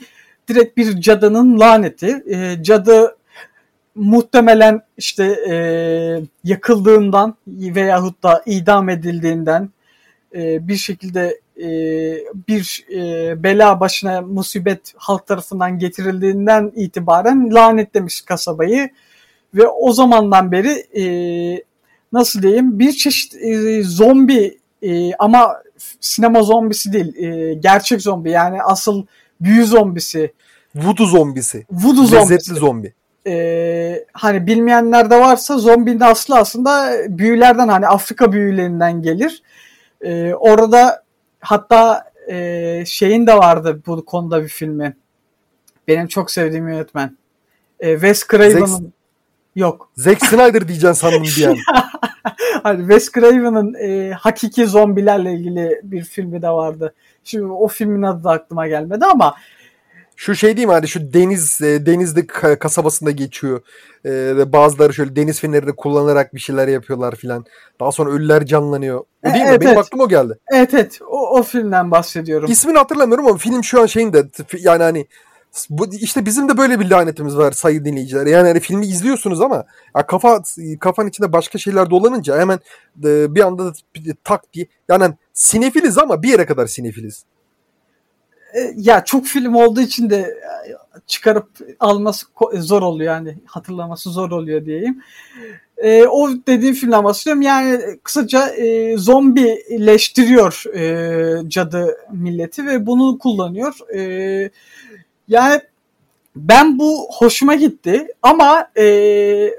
direkt 0.48 0.76
bir 0.76 1.00
cadının 1.00 1.60
laneti. 1.60 2.22
E, 2.26 2.62
cadı 2.62 3.16
muhtemelen 3.94 4.82
işte 4.96 5.24
e, 5.48 5.54
yakıldığından 6.44 7.36
veyahut 7.46 8.22
da 8.22 8.42
idam 8.46 8.88
edildiğinden 8.88 9.70
e, 10.34 10.68
bir 10.68 10.76
şekilde 10.76 11.40
e, 11.56 11.68
bir 12.48 12.86
e, 12.94 13.42
bela 13.42 13.80
başına 13.80 14.20
musibet 14.20 14.94
halk 14.96 15.26
tarafından 15.26 15.78
getirildiğinden 15.78 16.72
itibaren 16.76 17.54
lanetlemiş 17.54 18.20
kasabayı 18.20 18.90
ve 19.54 19.68
o 19.68 19.92
zamandan 19.92 20.52
beri 20.52 20.86
e, 21.00 21.04
nasıl 22.12 22.42
diyeyim 22.42 22.78
bir 22.78 22.92
çeşit 22.92 23.34
e, 23.34 23.82
zombi 23.82 24.58
e, 24.82 25.14
ama 25.14 25.62
sinema 26.00 26.42
zombisi 26.42 26.92
değil 26.92 27.16
e, 27.16 27.54
gerçek 27.54 28.02
zombi 28.02 28.30
yani 28.30 28.62
asıl 28.62 29.06
büyü 29.40 29.64
zombisi. 29.64 30.32
Voodoo 30.74 31.06
zombisi. 31.06 31.66
Voodoo 31.70 32.04
zombisi. 32.04 32.16
Lezzetli 32.16 32.54
zombi. 32.54 32.94
Ee, 33.26 34.04
hani 34.12 34.46
bilmeyenler 34.46 35.10
de 35.10 35.20
varsa 35.20 35.58
zombinin 35.58 36.00
aslı 36.00 36.38
aslında 36.38 36.92
büyülerden 37.08 37.68
hani 37.68 37.86
Afrika 37.86 38.32
büyülerinden 38.32 39.02
gelir. 39.02 39.42
Ee, 40.02 40.34
orada 40.34 41.02
hatta 41.40 42.04
e, 42.28 42.84
şeyin 42.86 43.26
de 43.26 43.34
vardı 43.34 43.82
bu 43.86 44.04
konuda 44.04 44.42
bir 44.42 44.48
filmi. 44.48 44.96
Benim 45.88 46.06
çok 46.06 46.30
sevdiğim 46.30 46.68
yönetmen. 46.68 47.16
Ee, 47.80 47.92
Wes 47.92 48.26
Craven'ın 48.26 48.92
Yok. 49.58 49.90
Zack 49.96 50.26
Snyder 50.26 50.68
diyeceksin 50.68 50.92
sandım 50.92 51.22
bir 51.22 51.46
an. 51.46 51.56
hani 52.62 52.78
Wes 52.78 53.12
Craven'ın 53.12 53.74
e, 53.74 54.12
hakiki 54.12 54.66
zombilerle 54.66 55.32
ilgili 55.32 55.80
bir 55.82 56.04
filmi 56.04 56.42
de 56.42 56.48
vardı. 56.48 56.94
Şimdi 57.24 57.44
o 57.44 57.68
filmin 57.68 58.02
adı 58.02 58.24
da 58.24 58.30
aklıma 58.30 58.68
gelmedi 58.68 59.04
ama 59.04 59.34
şu 60.16 60.34
şey 60.34 60.56
değil 60.56 60.66
mi 60.66 60.72
hani 60.72 60.88
şu 60.88 61.12
deniz 61.12 61.60
e, 61.60 61.86
denizli 61.86 62.26
kasabasında 62.58 63.10
geçiyor. 63.10 63.60
E, 64.06 64.52
bazıları 64.52 64.94
şöyle 64.94 65.16
deniz 65.16 65.40
fenerini 65.40 65.72
kullanarak 65.76 66.34
bir 66.34 66.40
şeyler 66.40 66.68
yapıyorlar 66.68 67.14
filan. 67.14 67.44
Daha 67.80 67.92
sonra 67.92 68.10
ölüler 68.10 68.46
canlanıyor. 68.46 68.98
O 68.98 69.34
değil 69.34 69.44
evet, 69.46 69.52
mi? 69.52 69.60
Benim 69.60 69.72
evet. 69.72 69.86
aklıma 69.86 70.04
o 70.04 70.08
geldi. 70.08 70.38
Evet 70.52 70.74
evet. 70.74 70.98
O, 71.10 71.38
o 71.38 71.42
filmden 71.42 71.90
bahsediyorum. 71.90 72.50
İsmini 72.50 72.78
hatırlamıyorum 72.78 73.26
ama 73.26 73.36
film 73.36 73.64
şu 73.64 73.82
an 73.82 73.86
şeyinde 73.86 74.28
yani 74.58 74.82
hani 74.82 75.06
bu, 75.70 75.94
işte 75.94 76.26
bizim 76.26 76.48
de 76.48 76.58
böyle 76.58 76.80
bir 76.80 76.90
lanetimiz 76.90 77.36
var 77.36 77.52
sayı 77.52 77.84
dinleyiciler. 77.84 78.26
Yani 78.26 78.48
hani 78.48 78.60
filmi 78.60 78.86
izliyorsunuz 78.86 79.40
ama 79.40 79.64
ya 79.96 80.06
kafa 80.06 80.42
kafan 80.80 81.08
içinde 81.08 81.32
başka 81.32 81.58
şeyler 81.58 81.90
dolanınca 81.90 82.40
hemen 82.40 82.58
e, 83.04 83.34
bir 83.34 83.40
anda 83.40 83.72
tak 84.24 84.52
diye 84.52 84.66
yani 84.88 85.14
sinefiliz 85.32 85.98
ama 85.98 86.22
bir 86.22 86.28
yere 86.28 86.46
kadar 86.46 86.66
sinefiliz. 86.66 87.24
E, 88.54 88.72
ya 88.76 89.04
çok 89.04 89.26
film 89.26 89.54
olduğu 89.54 89.80
için 89.80 90.10
de 90.10 90.16
e, 90.16 90.38
çıkarıp 91.06 91.48
alması 91.80 92.26
zor 92.54 92.82
oluyor 92.82 93.14
yani 93.14 93.38
hatırlaması 93.46 94.10
zor 94.10 94.30
oluyor 94.30 94.64
diyeyim. 94.64 95.02
E, 95.76 96.06
o 96.06 96.30
dediğim 96.46 96.74
filmden 96.74 97.04
bahsediyorum. 97.04 97.42
Yani 97.42 97.80
kısaca 98.02 98.48
e, 98.48 98.96
zombileştiriyor 98.96 100.64
e, 100.74 101.48
cadı 101.48 101.96
milleti 102.12 102.66
ve 102.66 102.86
bunu 102.86 103.18
kullanıyor. 103.18 103.74
E, 103.94 104.50
yani 105.28 105.60
ben 106.36 106.78
bu 106.78 107.08
hoşuma 107.12 107.54
gitti 107.54 108.08
ama 108.22 108.70
e, 108.78 109.50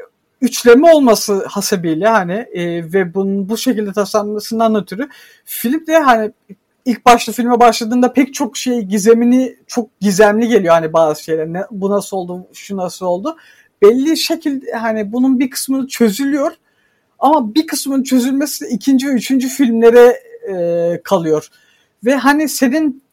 üçleme 0.42 0.92
olması 0.94 1.46
hasebiyle 1.48 2.08
hani 2.08 2.34
e, 2.34 2.94
ve 2.94 3.14
bunun 3.14 3.50
bu 3.50 3.58
şekilde 3.58 3.94
tasarlanmasından 3.94 4.76
ötürü 4.76 5.10
film 5.46 5.88
de 5.88 5.98
hani 5.98 6.32
ilk 6.86 7.06
başta 7.06 7.32
filme 7.32 7.60
başladığında 7.60 8.14
pek 8.14 8.34
çok 8.34 8.58
şey 8.58 8.82
gizemini 8.82 9.56
çok 9.68 10.00
gizemli 10.00 10.48
geliyor 10.48 10.74
hani 10.74 10.94
bazı 10.94 11.24
şeyler. 11.24 11.54
Ne, 11.54 11.62
bu 11.72 11.90
nasıl 11.90 12.18
oldu, 12.18 12.48
şu 12.54 12.78
nasıl 12.78 13.06
oldu. 13.06 13.38
Belli 13.82 14.18
şekilde 14.18 14.72
hani 14.72 15.12
bunun 15.12 15.40
bir 15.40 15.50
kısmını 15.50 15.88
çözülüyor 15.88 16.52
ama 17.20 17.56
bir 17.56 17.68
kısmının 17.68 18.04
çözülmesi 18.04 18.66
ikinci 18.68 19.08
ve 19.08 19.12
üçüncü 19.12 19.48
filmlere 19.48 20.20
e, 20.50 21.02
kalıyor. 21.04 21.48
Ve 22.06 22.16
hani 22.16 22.50
senin 22.50 23.04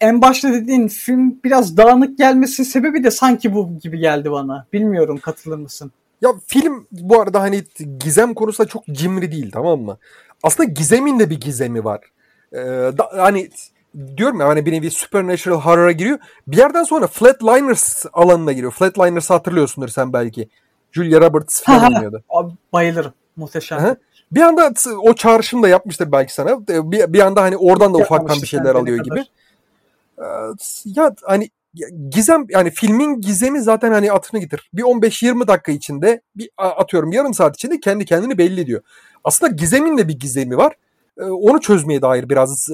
en 0.00 0.22
başta 0.22 0.52
dediğin 0.52 0.88
film 0.88 1.38
biraz 1.44 1.76
dağınık 1.76 2.18
gelmesi 2.18 2.64
sebebi 2.64 3.04
de 3.04 3.10
sanki 3.10 3.54
bu 3.54 3.78
gibi 3.78 3.98
geldi 3.98 4.30
bana. 4.30 4.66
Bilmiyorum 4.72 5.18
katılır 5.18 5.58
mısın? 5.58 5.92
Ya 6.22 6.30
film 6.46 6.86
bu 6.92 7.20
arada 7.20 7.40
hani 7.40 7.64
gizem 8.00 8.34
konusunda 8.34 8.68
çok 8.68 8.86
cimri 8.86 9.32
değil 9.32 9.50
tamam 9.52 9.80
mı? 9.80 9.98
Aslında 10.42 10.68
gizemin 10.70 11.18
de 11.18 11.30
bir 11.30 11.40
gizemi 11.40 11.84
var. 11.84 12.00
Ee, 12.52 12.58
da, 12.98 13.10
hani 13.16 13.50
diyorum 14.16 14.40
ya 14.40 14.48
hani 14.48 14.66
bir 14.66 14.72
nevi 14.72 14.90
supernatural 14.90 15.60
horror'a 15.60 15.92
giriyor. 15.92 16.18
Bir 16.46 16.56
yerden 16.56 16.82
sonra 16.82 17.06
Flatliners 17.06 18.06
alanına 18.12 18.52
giriyor. 18.52 18.72
Flatliners'ı 18.72 19.34
hatırlıyorsundur 19.34 19.88
sen 19.88 20.12
belki. 20.12 20.48
Julia 20.92 21.20
Roberts 21.20 21.62
falan 21.64 21.94
oynuyordu. 21.94 22.22
Bayılırım. 22.72 23.12
Muhteşem. 23.36 23.78
Aha. 23.78 23.96
Bir 24.32 24.40
anda 24.40 24.72
o 25.02 25.14
çağrışım 25.14 25.62
da 25.62 25.68
yapmıştır 25.68 26.12
belki 26.12 26.34
sana. 26.34 26.68
Bir, 26.68 27.12
bir 27.12 27.20
anda 27.20 27.42
hani 27.42 27.56
oradan 27.56 27.94
da 27.94 27.98
ufaktan 27.98 28.42
bir 28.42 28.46
şeyler 28.46 28.74
alıyor 28.74 29.04
gibi. 29.04 29.20
Ee, 29.20 29.24
ya 30.84 31.14
hani 31.22 31.50
gizem 32.10 32.46
yani 32.48 32.70
filmin 32.70 33.20
gizemi 33.20 33.62
zaten 33.62 33.92
hani 33.92 34.12
atını 34.12 34.40
getir. 34.40 34.70
Bir 34.74 34.82
15-20 34.82 35.48
dakika 35.48 35.72
içinde 35.72 36.20
bir 36.36 36.50
atıyorum 36.56 37.12
yarım 37.12 37.34
saat 37.34 37.56
içinde 37.56 37.80
kendi 37.80 38.04
kendini 38.04 38.38
belli 38.38 38.60
ediyor. 38.60 38.82
Aslında 39.24 39.52
gizemin 39.52 39.98
de 39.98 40.08
bir 40.08 40.18
gizemi 40.18 40.56
var. 40.56 40.74
Onu 41.20 41.60
çözmeye 41.60 42.02
dair 42.02 42.28
biraz 42.28 42.68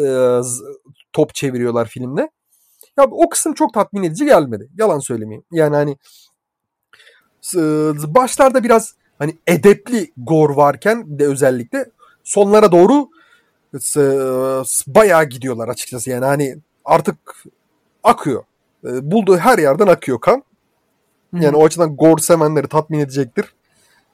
top 1.13 1.35
çeviriyorlar 1.35 1.89
filmde. 1.89 2.31
Ya 2.99 3.05
o 3.11 3.29
kısım 3.29 3.55
çok 3.55 3.75
tatmin 3.75 4.03
edici 4.03 4.25
gelmedi. 4.25 4.69
Yalan 4.79 4.99
söylemeyeyim. 4.99 5.45
Yani 5.53 5.77
hani 5.77 5.97
başlarda 8.15 8.65
biraz 8.65 8.95
hani 9.19 9.39
edepli 9.47 10.13
gor 10.17 10.51
varken 10.51 11.19
de 11.19 11.27
özellikle 11.27 11.87
sonlara 12.25 12.73
doğru 12.73 13.09
bayağı 14.87 15.25
gidiyorlar 15.25 15.69
açıkçası. 15.69 16.11
Yani 16.11 16.25
hani 16.25 16.57
artık 16.87 17.17
akıyor. 18.05 18.45
Ee, 18.85 19.11
bulduğu 19.11 19.37
her 19.37 19.59
yerden 19.59 19.87
akıyor 19.87 20.21
kan. 20.21 20.43
Yani 21.33 21.53
Hı. 21.53 21.57
o 21.57 21.65
açıdan 21.65 21.97
gore 21.97 22.23
sevenleri 22.23 22.69
tatmin 22.69 22.99
edecektir. 22.99 23.55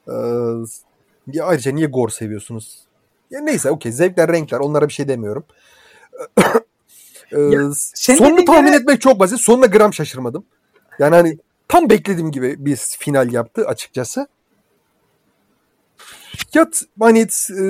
Ee, 0.07 1.41
ayrıca 1.41 1.71
niye 1.71 1.87
gore 1.87 2.11
seviyorsunuz? 2.11 2.79
Ya 3.31 3.41
neyse 3.41 3.71
okey 3.71 3.91
zevkler 3.91 4.31
renkler 4.31 4.59
onlara 4.59 4.87
bir 4.87 4.93
şey 4.93 5.07
demiyorum. 5.07 5.45
ee, 7.31 7.37
ya, 7.39 7.71
sonunu 7.95 8.45
tahmin 8.45 8.67
yere... 8.67 8.75
etmek 8.75 9.01
çok 9.01 9.19
basit. 9.19 9.39
Sonuna 9.39 9.65
gram 9.65 9.93
şaşırmadım. 9.93 10.45
Yani 10.99 11.15
hani 11.15 11.37
tam 11.67 11.89
beklediğim 11.89 12.31
gibi 12.31 12.65
bir 12.65 12.75
final 12.75 13.33
yaptı 13.33 13.67
açıkçası. 13.67 14.27
Ya 16.53 16.69
hani 16.99 17.19
e, 17.19 17.63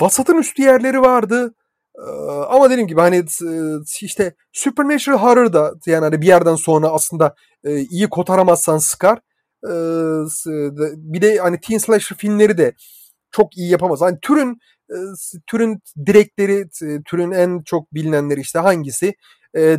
vasatın 0.00 0.38
üstü 0.38 0.62
yerleri 0.62 1.02
vardı. 1.02 1.54
E, 1.98 2.02
ama 2.48 2.70
dediğim 2.70 2.88
gibi 2.88 3.00
hani 3.00 3.16
e, 3.16 3.56
işte 4.00 4.34
Supernatural 4.52 5.18
Horror 5.18 5.52
da 5.52 5.74
yani 5.86 6.04
hani 6.04 6.20
bir 6.22 6.26
yerden 6.26 6.54
sonra 6.54 6.88
aslında 6.88 7.34
e, 7.64 7.78
iyi 7.80 8.08
kotaramazsan 8.08 8.78
sıkar. 8.78 9.18
E, 9.64 9.72
bir 10.96 11.22
de 11.22 11.38
hani 11.38 11.60
Teen 11.60 11.78
Slasher 11.78 12.16
filmleri 12.16 12.58
de 12.58 12.74
çok 13.30 13.56
iyi 13.56 13.70
yapamaz. 13.70 14.00
Hani 14.00 14.18
türün 14.22 14.58
e, 14.90 14.96
türün 15.46 15.80
direkleri, 16.06 16.68
türün 17.04 17.30
en 17.30 17.62
çok 17.62 17.94
bilinenleri 17.94 18.40
işte 18.40 18.58
hangisi? 18.58 19.14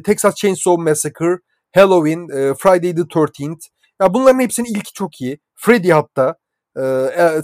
Texas 0.05 0.36
Chainsaw 0.36 0.84
Massacre, 0.84 1.38
Halloween, 1.75 2.27
Friday 2.53 2.96
the 2.96 3.01
13th. 3.01 3.67
Ya 4.01 4.13
bunların 4.13 4.39
hepsinin 4.39 4.75
ilki 4.75 4.93
çok 4.93 5.22
iyi. 5.22 5.39
Freddy 5.55 5.89
hatta 5.89 6.36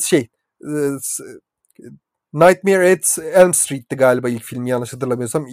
şey 0.01 0.27
Nightmare 2.33 2.91
at 2.91 3.17
Elm 3.33 3.53
Street'ti 3.53 3.95
galiba 3.95 4.29
ilk 4.29 4.43
film 4.43 4.67
yanlış 4.67 4.93
hatırlamıyorsam. 4.93 5.45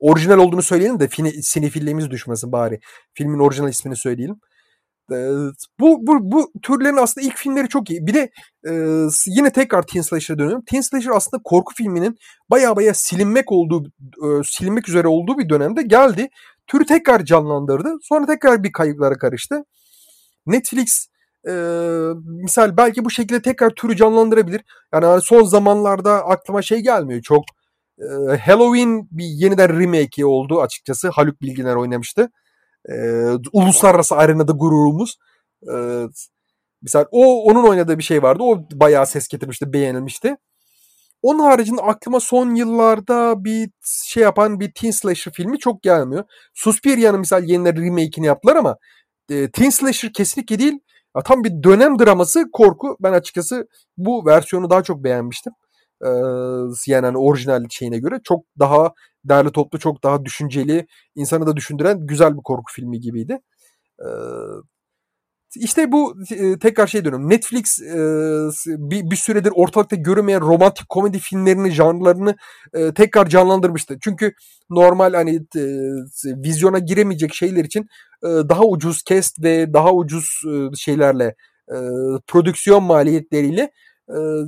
Orijinal 0.00 0.38
olduğunu 0.38 0.62
söyleyelim 0.62 1.00
de 1.00 1.08
sinefilliğimiz 1.42 2.10
düşmesin 2.10 2.52
bari. 2.52 2.80
Filmin 3.14 3.38
orijinal 3.38 3.68
ismini 3.68 3.96
söyleyelim. 3.96 4.36
Bu, 5.80 6.06
bu, 6.06 6.32
bu 6.32 6.52
türlerin 6.62 6.96
aslında 6.96 7.26
ilk 7.26 7.36
filmleri 7.36 7.68
çok 7.68 7.90
iyi. 7.90 8.06
Bir 8.06 8.14
de 8.14 8.30
e, 8.68 8.72
yine 9.26 9.50
tekrar 9.52 9.82
Teen 9.82 10.02
Slasher'a 10.02 10.38
dönüyorum. 10.38 10.64
Teen 10.66 10.80
Slasher 10.80 11.10
aslında 11.10 11.42
korku 11.44 11.74
filminin 11.74 12.16
baya 12.50 12.76
baya 12.76 12.94
silinmek 12.94 13.52
olduğu, 13.52 13.86
e, 14.00 14.26
silinmek 14.44 14.88
üzere 14.88 15.08
olduğu 15.08 15.38
bir 15.38 15.48
dönemde 15.48 15.82
geldi. 15.82 16.28
Türü 16.66 16.86
tekrar 16.86 17.24
canlandırdı. 17.24 17.94
Sonra 18.02 18.26
tekrar 18.26 18.62
bir 18.62 18.72
kayıplara 18.72 19.14
karıştı. 19.18 19.62
Netflix 20.46 21.06
e, 21.48 21.52
misal 22.24 22.76
belki 22.76 23.04
bu 23.04 23.10
şekilde 23.10 23.42
tekrar 23.42 23.70
türü 23.70 23.96
canlandırabilir. 23.96 24.64
Yani 24.94 25.06
hani 25.06 25.22
son 25.22 25.42
zamanlarda 25.42 26.26
aklıma 26.26 26.62
şey 26.62 26.78
gelmiyor 26.80 27.22
çok. 27.22 27.44
E, 27.98 28.36
Halloween 28.36 29.08
bir 29.10 29.24
yeniden 29.24 29.80
remake 29.80 30.26
oldu 30.26 30.60
açıkçası. 30.60 31.08
Haluk 31.08 31.42
Bilginer 31.42 31.74
oynamıştı. 31.74 32.30
E, 32.88 32.94
uluslararası 33.52 34.16
arenada 34.16 34.52
gururumuz. 34.52 35.16
E, 35.72 35.74
misal 36.82 37.04
o 37.10 37.44
onun 37.44 37.64
oynadığı 37.68 37.98
bir 37.98 38.02
şey 38.02 38.22
vardı. 38.22 38.42
O 38.42 38.68
bayağı 38.72 39.06
ses 39.06 39.28
getirmişti, 39.28 39.72
beğenilmişti. 39.72 40.36
Onun 41.22 41.38
haricinde 41.38 41.82
aklıma 41.82 42.20
son 42.20 42.54
yıllarda 42.54 43.44
bir 43.44 43.70
şey 44.06 44.22
yapan 44.22 44.60
bir 44.60 44.72
teen 44.72 44.90
slasher 44.90 45.32
filmi 45.32 45.58
çok 45.58 45.82
gelmiyor. 45.82 46.24
Suspiria'nın 46.54 47.20
misal 47.20 47.44
yeniden 47.44 47.76
remake'ini 47.76 48.26
yaptılar 48.26 48.56
ama 48.56 48.76
e, 49.30 49.50
teen 49.50 49.70
slasher 49.70 50.12
kesinlikle 50.12 50.58
değil. 50.58 50.78
Ya, 51.16 51.22
tam 51.22 51.44
bir 51.44 51.62
dönem 51.62 51.98
draması 51.98 52.50
korku. 52.52 52.96
Ben 53.00 53.12
açıkçası 53.12 53.68
bu 53.96 54.26
versiyonu 54.26 54.70
daha 54.70 54.82
çok 54.82 55.04
beğenmiştim. 55.04 55.52
Ee, 56.04 56.08
hani 57.02 57.18
orijinal 57.18 57.64
şeyine 57.70 57.98
göre 57.98 58.20
çok 58.24 58.44
daha 58.58 58.92
değerli 59.24 59.52
toplu, 59.52 59.78
çok 59.78 60.02
daha 60.04 60.24
düşünceli, 60.24 60.86
insanı 61.14 61.46
da 61.46 61.56
düşündüren 61.56 62.06
güzel 62.06 62.34
bir 62.36 62.42
korku 62.44 62.72
filmi 62.74 63.00
gibiydi. 63.00 63.40
Ee, 64.00 64.06
işte 65.56 65.92
bu 65.92 66.16
e, 66.30 66.58
tekrar 66.58 66.86
şey 66.86 67.04
diyorum. 67.04 67.30
Netflix 67.30 67.82
e, 67.82 67.96
bir, 68.66 69.10
bir 69.10 69.16
süredir 69.16 69.52
ortalıkta 69.54 69.96
görünmeyen 69.96 70.40
romantik 70.40 70.88
komedi 70.88 71.18
filmlerini, 71.18 71.70
janrlarını 71.70 72.36
e, 72.74 72.94
tekrar 72.94 73.28
canlandırmıştı. 73.28 73.98
Çünkü 74.00 74.32
normal 74.70 75.14
hani 75.14 75.40
vizyona 76.24 76.78
giremeyecek 76.78 77.34
şeyler 77.34 77.64
için 77.64 77.86
daha 78.22 78.64
ucuz 78.64 79.02
cast 79.04 79.42
ve 79.42 79.74
daha 79.74 79.94
ucuz 79.94 80.42
şeylerle 80.76 81.34
e, 81.68 81.76
prodüksiyon 82.26 82.82
maliyetleriyle 82.82 83.70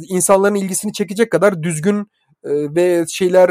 insanların 0.09 0.55
ilgisini 0.55 0.93
çekecek 0.93 1.33
kadar 1.33 1.63
düzgün 1.63 2.11
ve 2.45 3.05
şeyler 3.09 3.51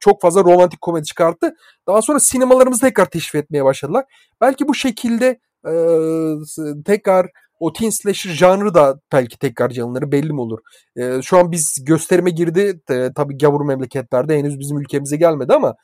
çok 0.00 0.20
fazla 0.20 0.44
romantik 0.44 0.80
komedi 0.80 1.04
çıkarttı. 1.04 1.54
Daha 1.86 2.02
sonra 2.02 2.20
sinemalarımızı 2.20 2.80
tekrar 2.80 3.06
teşvik 3.06 3.44
etmeye 3.44 3.64
başladılar. 3.64 4.04
Belki 4.40 4.68
bu 4.68 4.74
şekilde 4.74 5.40
e, 5.66 6.82
tekrar 6.84 7.30
o 7.60 7.72
teen 7.72 7.90
slasher 7.90 8.30
janrı 8.30 8.74
da 8.74 9.00
belki 9.12 9.38
tekrar 9.38 9.70
canlanır 9.70 10.12
belli 10.12 10.32
mi 10.32 10.40
olur? 10.40 10.58
E, 10.96 11.22
şu 11.22 11.38
an 11.38 11.52
biz 11.52 11.78
gösterime 11.84 12.30
girdi. 12.30 12.80
E, 12.90 13.10
tabii 13.16 13.38
gavur 13.38 13.66
memleketlerde 13.66 14.38
henüz 14.38 14.58
bizim 14.58 14.78
ülkemize 14.78 15.16
gelmedi 15.16 15.52
ama 15.52 15.74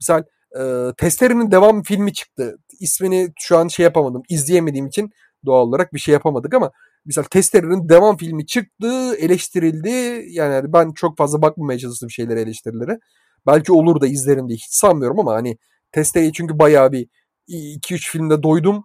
misal 0.00 0.22
e, 0.60 0.92
Testere'nin 0.98 1.50
devam 1.50 1.82
filmi 1.82 2.12
çıktı. 2.12 2.58
İsmini 2.80 3.32
şu 3.38 3.58
an 3.58 3.68
şey 3.68 3.84
yapamadım. 3.84 4.22
izleyemediğim 4.28 4.86
için 4.86 5.10
doğal 5.46 5.66
olarak 5.68 5.94
bir 5.94 5.98
şey 5.98 6.12
yapamadık 6.12 6.54
ama 6.54 6.70
misal 7.04 7.22
Testere'nin 7.22 7.88
devam 7.88 8.16
filmi 8.16 8.46
çıktı, 8.46 9.14
eleştirildi. 9.16 10.24
Yani 10.28 10.72
ben 10.72 10.92
çok 10.92 11.16
fazla 11.16 11.42
bakmamaya 11.42 11.78
çalıştım 11.78 12.10
şeylere 12.10 12.40
eleştirilere. 12.40 12.98
Belki 13.46 13.72
olur 13.72 14.00
da 14.00 14.06
izlerim 14.06 14.48
diye 14.48 14.56
hiç 14.56 14.66
sanmıyorum 14.70 15.20
ama 15.20 15.34
hani 15.34 15.58
Testere'yi 15.92 16.32
çünkü 16.32 16.58
bayağı 16.58 16.92
bir 16.92 17.08
2-3 17.48 18.10
filmde 18.10 18.42
doydum 18.42 18.84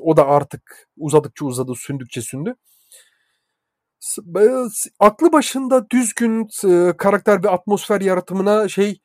o 0.00 0.16
da 0.16 0.26
artık 0.26 0.88
uzadıkça 0.96 1.44
uzadı, 1.44 1.72
sündükçe 1.74 2.22
sündü. 2.22 2.54
Aklı 5.00 5.32
başında 5.32 5.90
düzgün 5.90 6.48
karakter 6.96 7.44
ve 7.44 7.50
atmosfer 7.50 8.00
yaratımına 8.00 8.68
şey 8.68 9.00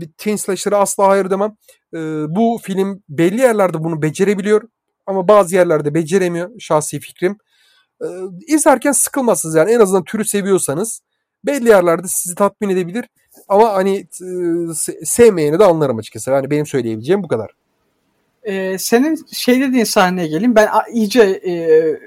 bir 0.00 0.10
teen 0.18 0.36
slasher'a 0.36 0.78
asla 0.78 1.08
hayır 1.08 1.30
demem. 1.30 1.56
Bu 2.36 2.58
film 2.62 3.02
belli 3.08 3.40
yerlerde 3.40 3.84
bunu 3.84 4.02
becerebiliyor 4.02 4.62
ama 5.06 5.28
bazı 5.28 5.54
yerlerde 5.54 5.94
beceremiyor 5.94 6.50
şahsi 6.58 7.00
fikrim. 7.00 7.38
İzlerken 8.46 8.92
sıkılmazsınız 8.92 9.54
yani 9.54 9.72
en 9.72 9.80
azından 9.80 10.04
türü 10.04 10.24
seviyorsanız 10.24 11.00
belli 11.44 11.68
yerlerde 11.68 12.06
sizi 12.08 12.34
tatmin 12.34 12.68
edebilir. 12.68 13.04
Ama 13.48 13.72
hani 13.72 14.06
sevmeyeni 15.04 15.58
de 15.58 15.64
anlarım 15.64 15.98
açıkçası. 15.98 16.30
Yani 16.30 16.50
benim 16.50 16.66
söyleyebileceğim 16.66 17.22
bu 17.22 17.28
kadar. 17.28 17.50
Ee, 18.42 18.78
senin 18.78 19.26
şey 19.32 19.60
dediğin 19.60 19.84
sahneye 19.84 20.28
geleyim. 20.28 20.54
Ben 20.54 20.68
iyice 20.92 21.22
e, 21.22 21.52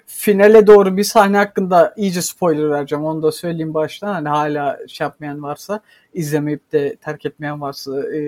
finale 0.07 0.67
doğru 0.67 0.97
bir 0.97 1.03
sahne 1.03 1.37
hakkında 1.37 1.93
iyice 1.97 2.21
spoiler 2.21 2.69
vereceğim. 2.69 3.05
Onu 3.05 3.23
da 3.23 3.31
söyleyeyim 3.31 3.73
baştan. 3.73 4.13
Hani 4.13 4.29
hala 4.29 4.79
şey 4.87 5.05
yapmayan 5.05 5.43
varsa, 5.43 5.79
izlemeyip 6.13 6.71
de 6.71 6.95
terk 6.95 7.25
etmeyen 7.25 7.61
varsa 7.61 8.01
e, 8.01 8.19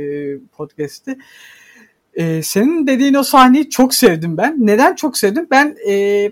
podcast'i. 0.57 1.17
E, 2.13 2.41
senin 2.41 2.87
dediğin 2.87 3.13
o 3.13 3.23
sahneyi 3.23 3.69
çok 3.69 3.93
sevdim 3.93 4.37
ben. 4.37 4.55
Neden 4.59 4.95
çok 4.95 5.17
sevdim? 5.17 5.47
Ben 5.51 5.75
e, 5.89 6.31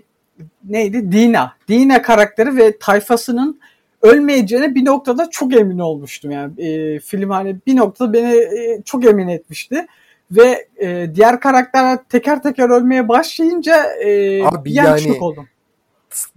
neydi? 0.64 1.12
Dina. 1.12 1.52
Dina 1.68 2.02
karakteri 2.02 2.56
ve 2.56 2.78
tayfasının 2.78 3.60
ölmeyeceğine 4.02 4.74
bir 4.74 4.84
noktada 4.84 5.30
çok 5.30 5.54
emin 5.54 5.78
olmuştum. 5.78 6.30
Yani 6.30 6.62
e, 6.62 6.98
film 6.98 7.30
hani 7.30 7.56
bir 7.66 7.76
noktada 7.76 8.12
beni 8.12 8.34
e, 8.34 8.82
çok 8.84 9.04
emin 9.04 9.28
etmişti 9.28 9.86
ve 10.30 10.68
e, 10.80 11.14
diğer 11.14 11.40
karakterler 11.40 11.98
teker 12.08 12.42
teker 12.42 12.68
ölmeye 12.68 13.08
başlayınca 13.08 13.84
e, 13.84 14.44
Abi 14.46 14.72
yani 14.72 15.18
oldum. 15.20 15.48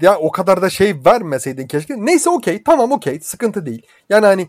Ya 0.02 0.18
o 0.18 0.32
kadar 0.32 0.62
da 0.62 0.70
şey 0.70 0.96
vermeseydin 1.06 1.68
keşke. 1.68 2.06
Neyse 2.06 2.30
okey 2.30 2.64
tamam 2.64 2.92
okey 2.92 3.20
sıkıntı 3.20 3.66
değil. 3.66 3.82
Yani 4.10 4.26
hani 4.26 4.48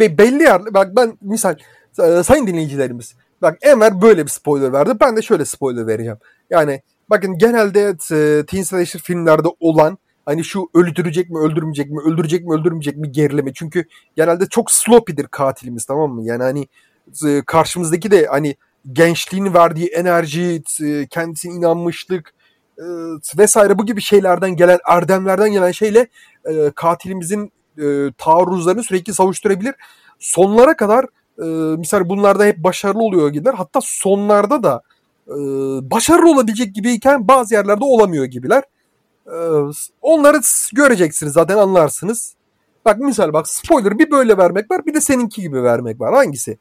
belli 0.00 0.42
yer 0.42 0.74
bak 0.74 0.96
ben 0.96 1.18
misal 1.20 1.56
e, 2.02 2.22
sayın 2.22 2.46
dinleyicilerimiz 2.46 3.14
bak 3.42 3.58
Enver 3.62 4.02
böyle 4.02 4.24
bir 4.24 4.30
spoiler 4.30 4.72
verdi. 4.72 4.92
Ben 5.00 5.16
de 5.16 5.22
şöyle 5.22 5.44
spoiler 5.44 5.86
vereceğim. 5.86 6.18
Yani 6.50 6.82
bakın 7.10 7.38
genelde 7.38 7.88
e, 7.88 8.46
teen 8.46 8.62
slasher 8.62 9.00
filmlerde 9.00 9.48
olan 9.60 9.98
hani 10.24 10.44
şu 10.44 10.68
öldürecek 10.74 11.30
mi 11.30 11.38
öldürmeyecek 11.38 11.90
mi 11.90 12.00
öldürecek 12.00 12.44
mi 12.44 12.54
öldürmeyecek 12.54 12.96
mi 12.96 13.12
gerileme. 13.12 13.52
Çünkü 13.52 13.84
genelde 14.16 14.46
çok 14.46 14.70
sloppy'dir 14.70 15.26
katilimiz 15.26 15.84
tamam 15.84 16.12
mı? 16.12 16.24
Yani 16.24 16.42
hani 16.42 16.68
e, 17.26 17.42
karşımızdaki 17.46 18.10
de 18.10 18.26
hani 18.26 18.56
gençliğin 18.92 19.54
verdiği 19.54 19.86
enerji, 19.86 20.62
e, 20.82 21.06
kendisine 21.06 21.54
inanmışlık 21.54 22.34
e, 22.78 22.84
vesaire 23.38 23.78
bu 23.78 23.86
gibi 23.86 24.00
şeylerden 24.00 24.56
gelen 24.56 24.78
erdemlerden 24.86 25.52
gelen 25.52 25.72
şeyle 25.72 26.06
katilimizin 26.74 27.52
taarruzlarını 28.18 28.82
sürekli 28.82 29.14
savuşturabilir. 29.14 29.74
Sonlara 30.18 30.76
kadar 30.76 31.06
misal 31.78 32.08
bunlarda 32.08 32.44
hep 32.44 32.58
başarılı 32.58 33.02
oluyor 33.02 33.28
gibiler. 33.28 33.54
Hatta 33.54 33.80
sonlarda 33.82 34.62
da 34.62 34.82
başarılı 35.90 36.30
olabilecek 36.30 36.74
gibiyken 36.74 37.28
bazı 37.28 37.54
yerlerde 37.54 37.84
olamıyor 37.84 38.24
gibiler. 38.24 38.64
Onları 40.02 40.40
göreceksiniz 40.74 41.32
zaten 41.32 41.56
anlarsınız. 41.56 42.34
Bak 42.84 42.98
misal 42.98 43.32
bak 43.32 43.48
spoiler 43.48 43.98
bir 43.98 44.10
böyle 44.10 44.36
vermek 44.36 44.70
var 44.70 44.86
bir 44.86 44.94
de 44.94 45.00
seninki 45.00 45.42
gibi 45.42 45.62
vermek 45.62 46.00
var. 46.00 46.14
Hangisi? 46.14 46.58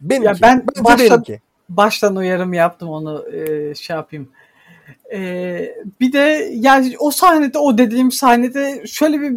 Benimki. 0.00 0.26
Ya 0.26 0.34
ben 0.42 0.66
baştan, 0.66 0.98
benimki. 0.98 1.40
baştan 1.68 2.16
uyarım 2.16 2.52
yaptım 2.52 2.88
onu 2.88 3.24
e, 3.32 3.74
şey 3.74 3.96
yapayım. 3.96 4.28
E, 5.12 5.20
bir 6.00 6.12
de 6.12 6.50
yani 6.52 6.96
o 6.98 7.10
sahnede 7.10 7.58
o 7.58 7.78
dediğim 7.78 8.12
sahnede 8.12 8.86
şöyle 8.86 9.20
bir 9.20 9.36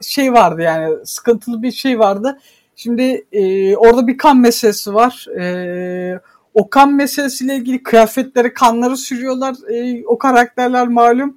şey 0.00 0.32
vardı 0.32 0.62
yani 0.62 1.06
sıkıntılı 1.06 1.62
bir 1.62 1.72
şey 1.72 1.98
vardı. 1.98 2.38
Şimdi 2.76 3.26
e, 3.32 3.76
orada 3.76 4.06
bir 4.06 4.18
kan 4.18 4.36
meselesi 4.36 4.94
var. 4.94 5.26
E, 5.40 6.20
o 6.54 6.70
kan 6.70 6.94
meselesiyle 6.94 7.56
ilgili 7.56 7.82
kıyafetleri 7.82 8.54
kanları 8.54 8.96
sürüyorlar. 8.96 9.54
E, 9.68 10.06
o 10.06 10.18
karakterler 10.18 10.88
malum 10.88 11.36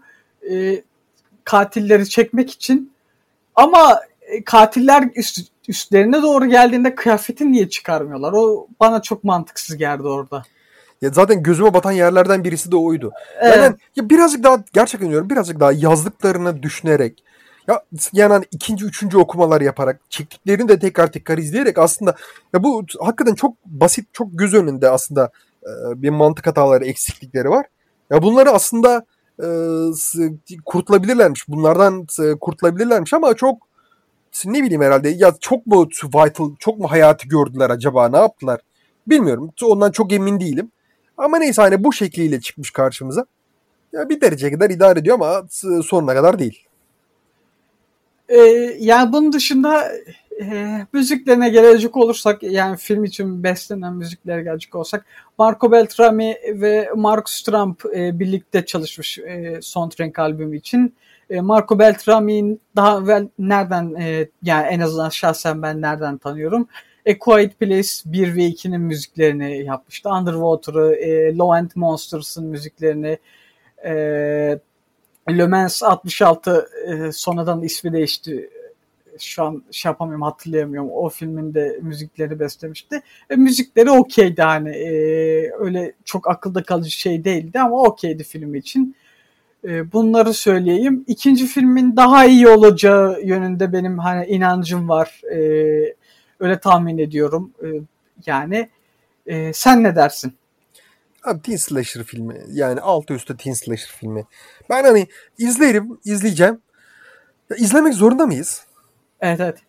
e, 0.51 0.81
katilleri 1.43 2.09
çekmek 2.09 2.51
için. 2.51 2.91
Ama 3.55 4.01
e, 4.21 4.43
katiller 4.43 5.09
üst, 5.15 5.52
üstlerine 5.67 6.21
doğru 6.21 6.45
geldiğinde 6.45 6.95
kıyafetini 6.95 7.51
niye 7.51 7.69
çıkarmıyorlar? 7.69 8.33
O 8.33 8.67
bana 8.79 9.01
çok 9.01 9.23
mantıksız 9.23 9.77
geldi 9.77 10.03
orada. 10.03 10.43
Ya 11.01 11.09
zaten 11.09 11.43
gözüme 11.43 11.73
batan 11.73 11.91
yerlerden 11.91 12.43
birisi 12.43 12.71
de 12.71 12.75
oydu. 12.75 13.11
Evet. 13.39 13.57
Yani 13.57 13.75
ya 13.95 14.09
birazcık 14.09 14.43
daha 14.43 14.63
gerçekten 14.73 15.09
diyorum 15.09 15.29
birazcık 15.29 15.59
daha 15.59 15.71
yazdıklarını 15.71 16.63
düşünerek 16.63 17.23
ya 17.67 17.83
yani 18.13 18.33
hani 18.33 18.45
ikinci, 18.51 18.85
üçüncü 18.85 19.17
okumalar 19.17 19.61
yaparak 19.61 19.99
çektiklerini 20.09 20.69
de 20.69 20.79
tekrar 20.79 21.11
tekrar 21.11 21.37
izleyerek 21.37 21.77
aslında 21.77 22.15
ya 22.53 22.63
bu 22.63 22.85
hakikaten 22.99 23.35
çok 23.35 23.65
basit, 23.65 24.13
çok 24.13 24.27
göz 24.31 24.53
önünde 24.53 24.89
aslında 24.89 25.31
e, 25.63 26.01
bir 26.01 26.09
mantık 26.09 26.47
hataları, 26.47 26.85
eksiklikleri 26.85 27.49
var. 27.49 27.65
Ya 28.09 28.21
bunları 28.21 28.51
aslında 28.51 29.05
e, 29.39 29.47
kurtulabilirlermiş. 30.65 31.47
Bunlardan 31.47 32.07
e, 32.21 32.39
kurtulabilirlermiş 32.39 33.13
ama 33.13 33.33
çok 33.33 33.72
ne 34.45 34.63
bileyim 34.63 34.81
herhalde 34.81 35.09
ya 35.09 35.33
çok 35.39 35.67
mu 35.67 35.89
vital, 36.03 36.55
çok 36.59 36.79
mu 36.79 36.91
hayatı 36.91 37.27
gördüler 37.27 37.69
acaba 37.69 38.09
ne 38.09 38.17
yaptılar 38.17 38.59
bilmiyorum. 39.07 39.51
Ondan 39.63 39.91
çok 39.91 40.13
emin 40.13 40.39
değilim. 40.39 40.71
Ama 41.17 41.37
neyse 41.37 41.61
hani 41.61 41.83
bu 41.83 41.93
şekliyle 41.93 42.39
çıkmış 42.39 42.71
karşımıza. 42.71 43.25
Ya 43.93 44.09
bir 44.09 44.21
derece 44.21 44.51
kadar 44.51 44.69
idare 44.69 44.99
ediyor 44.99 45.15
ama 45.15 45.43
sonuna 45.83 46.13
kadar 46.13 46.39
değil. 46.39 46.65
Ee, 48.29 48.37
yani 48.79 49.13
bunun 49.13 49.33
dışında 49.33 49.91
e, 50.41 50.77
müziklerine 50.93 51.49
gelecek 51.49 51.97
olursak 51.97 52.43
yani 52.43 52.77
film 52.77 53.03
için 53.03 53.43
beslenen 53.43 53.93
müziklere 53.93 54.43
gelecek 54.43 54.75
olsak 54.75 55.05
Marco 55.37 55.71
Beltrami 55.71 56.35
ve 56.47 56.89
Mark 56.95 57.29
Stramp 57.29 57.85
e, 57.95 58.19
birlikte 58.19 58.65
çalışmış 58.65 59.19
e, 59.19 59.59
Soundtrack 59.61 60.19
albümü 60.19 60.57
için. 60.57 60.93
Marco 61.29 61.79
Beltrami'nin 61.79 62.61
daha 62.75 62.99
evvel 62.99 63.27
nereden 63.39 63.93
e, 63.93 64.29
yani 64.43 64.67
en 64.67 64.79
azından 64.79 65.09
şahsen 65.09 65.61
ben 65.61 65.81
nereden 65.81 66.17
tanıyorum? 66.17 66.67
A 67.09 67.19
Quiet 67.19 67.59
Place 67.59 67.89
1 68.05 68.35
ve 68.35 68.41
2'nin 68.41 68.81
müziklerini 68.81 69.63
yapmıştı. 69.65 70.09
Underwater'ı, 70.09 70.95
e, 70.95 71.37
Low 71.37 71.59
End 71.59 71.71
Monsters'ın 71.75 72.45
müziklerini, 72.45 73.17
e, 73.85 73.91
Le 75.29 75.47
Mans 75.47 75.83
66 75.83 76.69
e, 76.87 77.11
sonradan 77.11 77.61
ismi 77.61 77.93
değişti. 77.93 78.49
Şu 79.19 79.43
an 79.43 79.63
şey 79.71 79.89
yapamıyorum 79.89 80.21
hatırlayamıyorum. 80.21 80.89
O 80.91 81.09
filmin 81.09 81.53
de 81.53 81.79
müzikleri 81.81 82.39
beslemişti. 82.39 83.01
E, 83.29 83.35
müzikleri 83.35 83.91
okeydi 83.91 84.41
hani. 84.41 84.69
E, 84.69 84.91
öyle 85.59 85.93
çok 86.05 86.29
akılda 86.29 86.63
kalıcı 86.63 86.91
şey 86.91 87.23
değildi 87.23 87.59
ama 87.59 87.81
okeydi 87.81 88.23
film 88.23 88.55
için. 88.55 88.95
E, 89.63 89.91
bunları 89.91 90.33
söyleyeyim. 90.33 91.05
İkinci 91.07 91.47
filmin 91.47 91.95
daha 91.95 92.25
iyi 92.25 92.47
olacağı 92.47 93.21
yönünde 93.21 93.73
benim 93.73 93.99
hani 93.99 94.25
inancım 94.25 94.89
var. 94.89 95.21
E, 95.31 95.37
öyle 96.39 96.59
tahmin 96.59 96.97
ediyorum. 96.97 97.53
E, 97.63 97.67
yani 98.25 98.69
e, 99.25 99.53
sen 99.53 99.83
ne 99.83 99.95
dersin? 99.95 100.33
Abi 101.23 101.41
teen 101.41 101.55
slasher 101.55 102.03
filmi. 102.03 102.41
Yani 102.51 102.81
altı 102.81 103.13
üstü 103.13 103.37
teen 103.37 103.53
slasher 103.53 103.91
filmi. 103.99 104.25
Ben 104.69 104.83
hani 104.83 105.07
izlerim, 105.37 105.99
izleyeceğim. 106.05 106.61
Ya, 107.49 107.57
izlemek 107.57 107.93
zorunda 107.93 108.25
mıyız? 108.25 108.65
Evet 109.21 109.39
evet. 109.39 109.59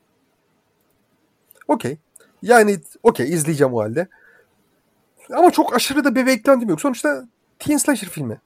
Okey. 1.69 1.99
Yani 2.43 2.79
okey 3.03 3.33
izleyeceğim 3.33 3.75
o 3.75 3.81
halde. 3.81 4.09
Ama 5.31 5.51
çok 5.51 5.75
aşırı 5.75 6.05
da 6.05 6.15
bir 6.15 6.27
beklentim 6.27 6.69
yok. 6.69 6.81
Sonuçta 6.81 7.25
teen 7.59 7.77
slasher 7.77 8.09
filmi. 8.09 8.41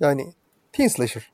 Yani 0.00 0.32
teen 0.72 0.88
slasher. 0.88 1.30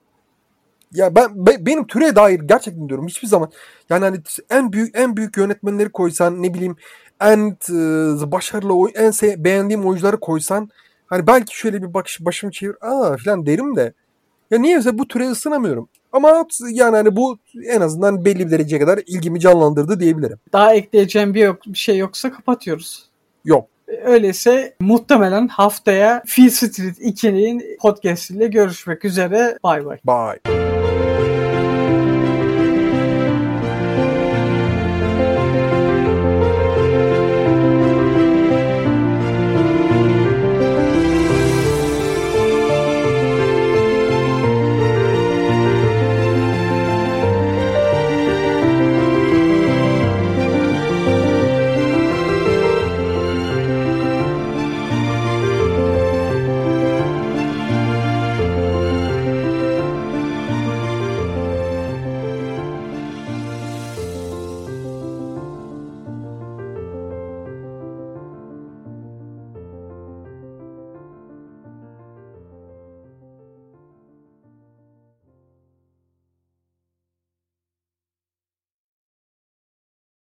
Ya 0.92 1.14
ben 1.14 1.46
be, 1.46 1.66
benim 1.66 1.86
türe 1.86 2.16
dair 2.16 2.40
gerçekten 2.40 2.88
diyorum 2.88 3.06
hiçbir 3.06 3.28
zaman 3.28 3.50
yani 3.90 4.04
hani 4.04 4.18
en 4.50 4.72
büyük 4.72 4.98
en 4.98 5.16
büyük 5.16 5.36
yönetmenleri 5.36 5.88
koysan 5.88 6.42
ne 6.42 6.54
bileyim 6.54 6.76
en 7.20 7.56
e, 7.70 8.32
başarılı 8.32 8.90
en 8.94 9.10
se- 9.10 9.44
beğendiğim 9.44 9.86
oyuncuları 9.86 10.20
koysan 10.20 10.70
hani 11.06 11.26
belki 11.26 11.58
şöyle 11.58 11.82
bir 11.82 11.94
bakış 11.94 12.24
başımı 12.24 12.52
çevir 12.52 12.76
aa 12.80 13.16
falan 13.24 13.46
derim 13.46 13.76
de 13.76 13.92
ya 14.50 14.58
niyeyse 14.58 14.98
bu 14.98 15.08
türe 15.08 15.30
ısınamıyorum. 15.30 15.88
Ama 16.12 16.46
yani 16.70 16.96
hani 16.96 17.16
bu 17.16 17.38
en 17.68 17.80
azından 17.80 18.24
belli 18.24 18.46
bir 18.46 18.50
dereceye 18.50 18.78
kadar 18.78 19.00
ilgimi 19.06 19.40
canlandırdı 19.40 20.00
diyebilirim. 20.00 20.38
Daha 20.52 20.74
ekleyeceğim 20.74 21.34
bir, 21.34 21.44
yok, 21.44 21.58
bir 21.66 21.78
şey 21.78 21.98
yoksa 21.98 22.32
kapatıyoruz. 22.32 23.06
Yok. 23.44 23.68
Öyleyse 24.04 24.74
muhtemelen 24.80 25.48
haftaya 25.48 26.22
Feel 26.26 26.50
Street 26.50 26.98
2'nin 26.98 27.62
podcast 27.80 28.30
ile 28.30 28.46
görüşmek 28.46 29.04
üzere. 29.04 29.58
Bay 29.64 29.84
bay. 29.84 29.98
Bye. 30.04 30.65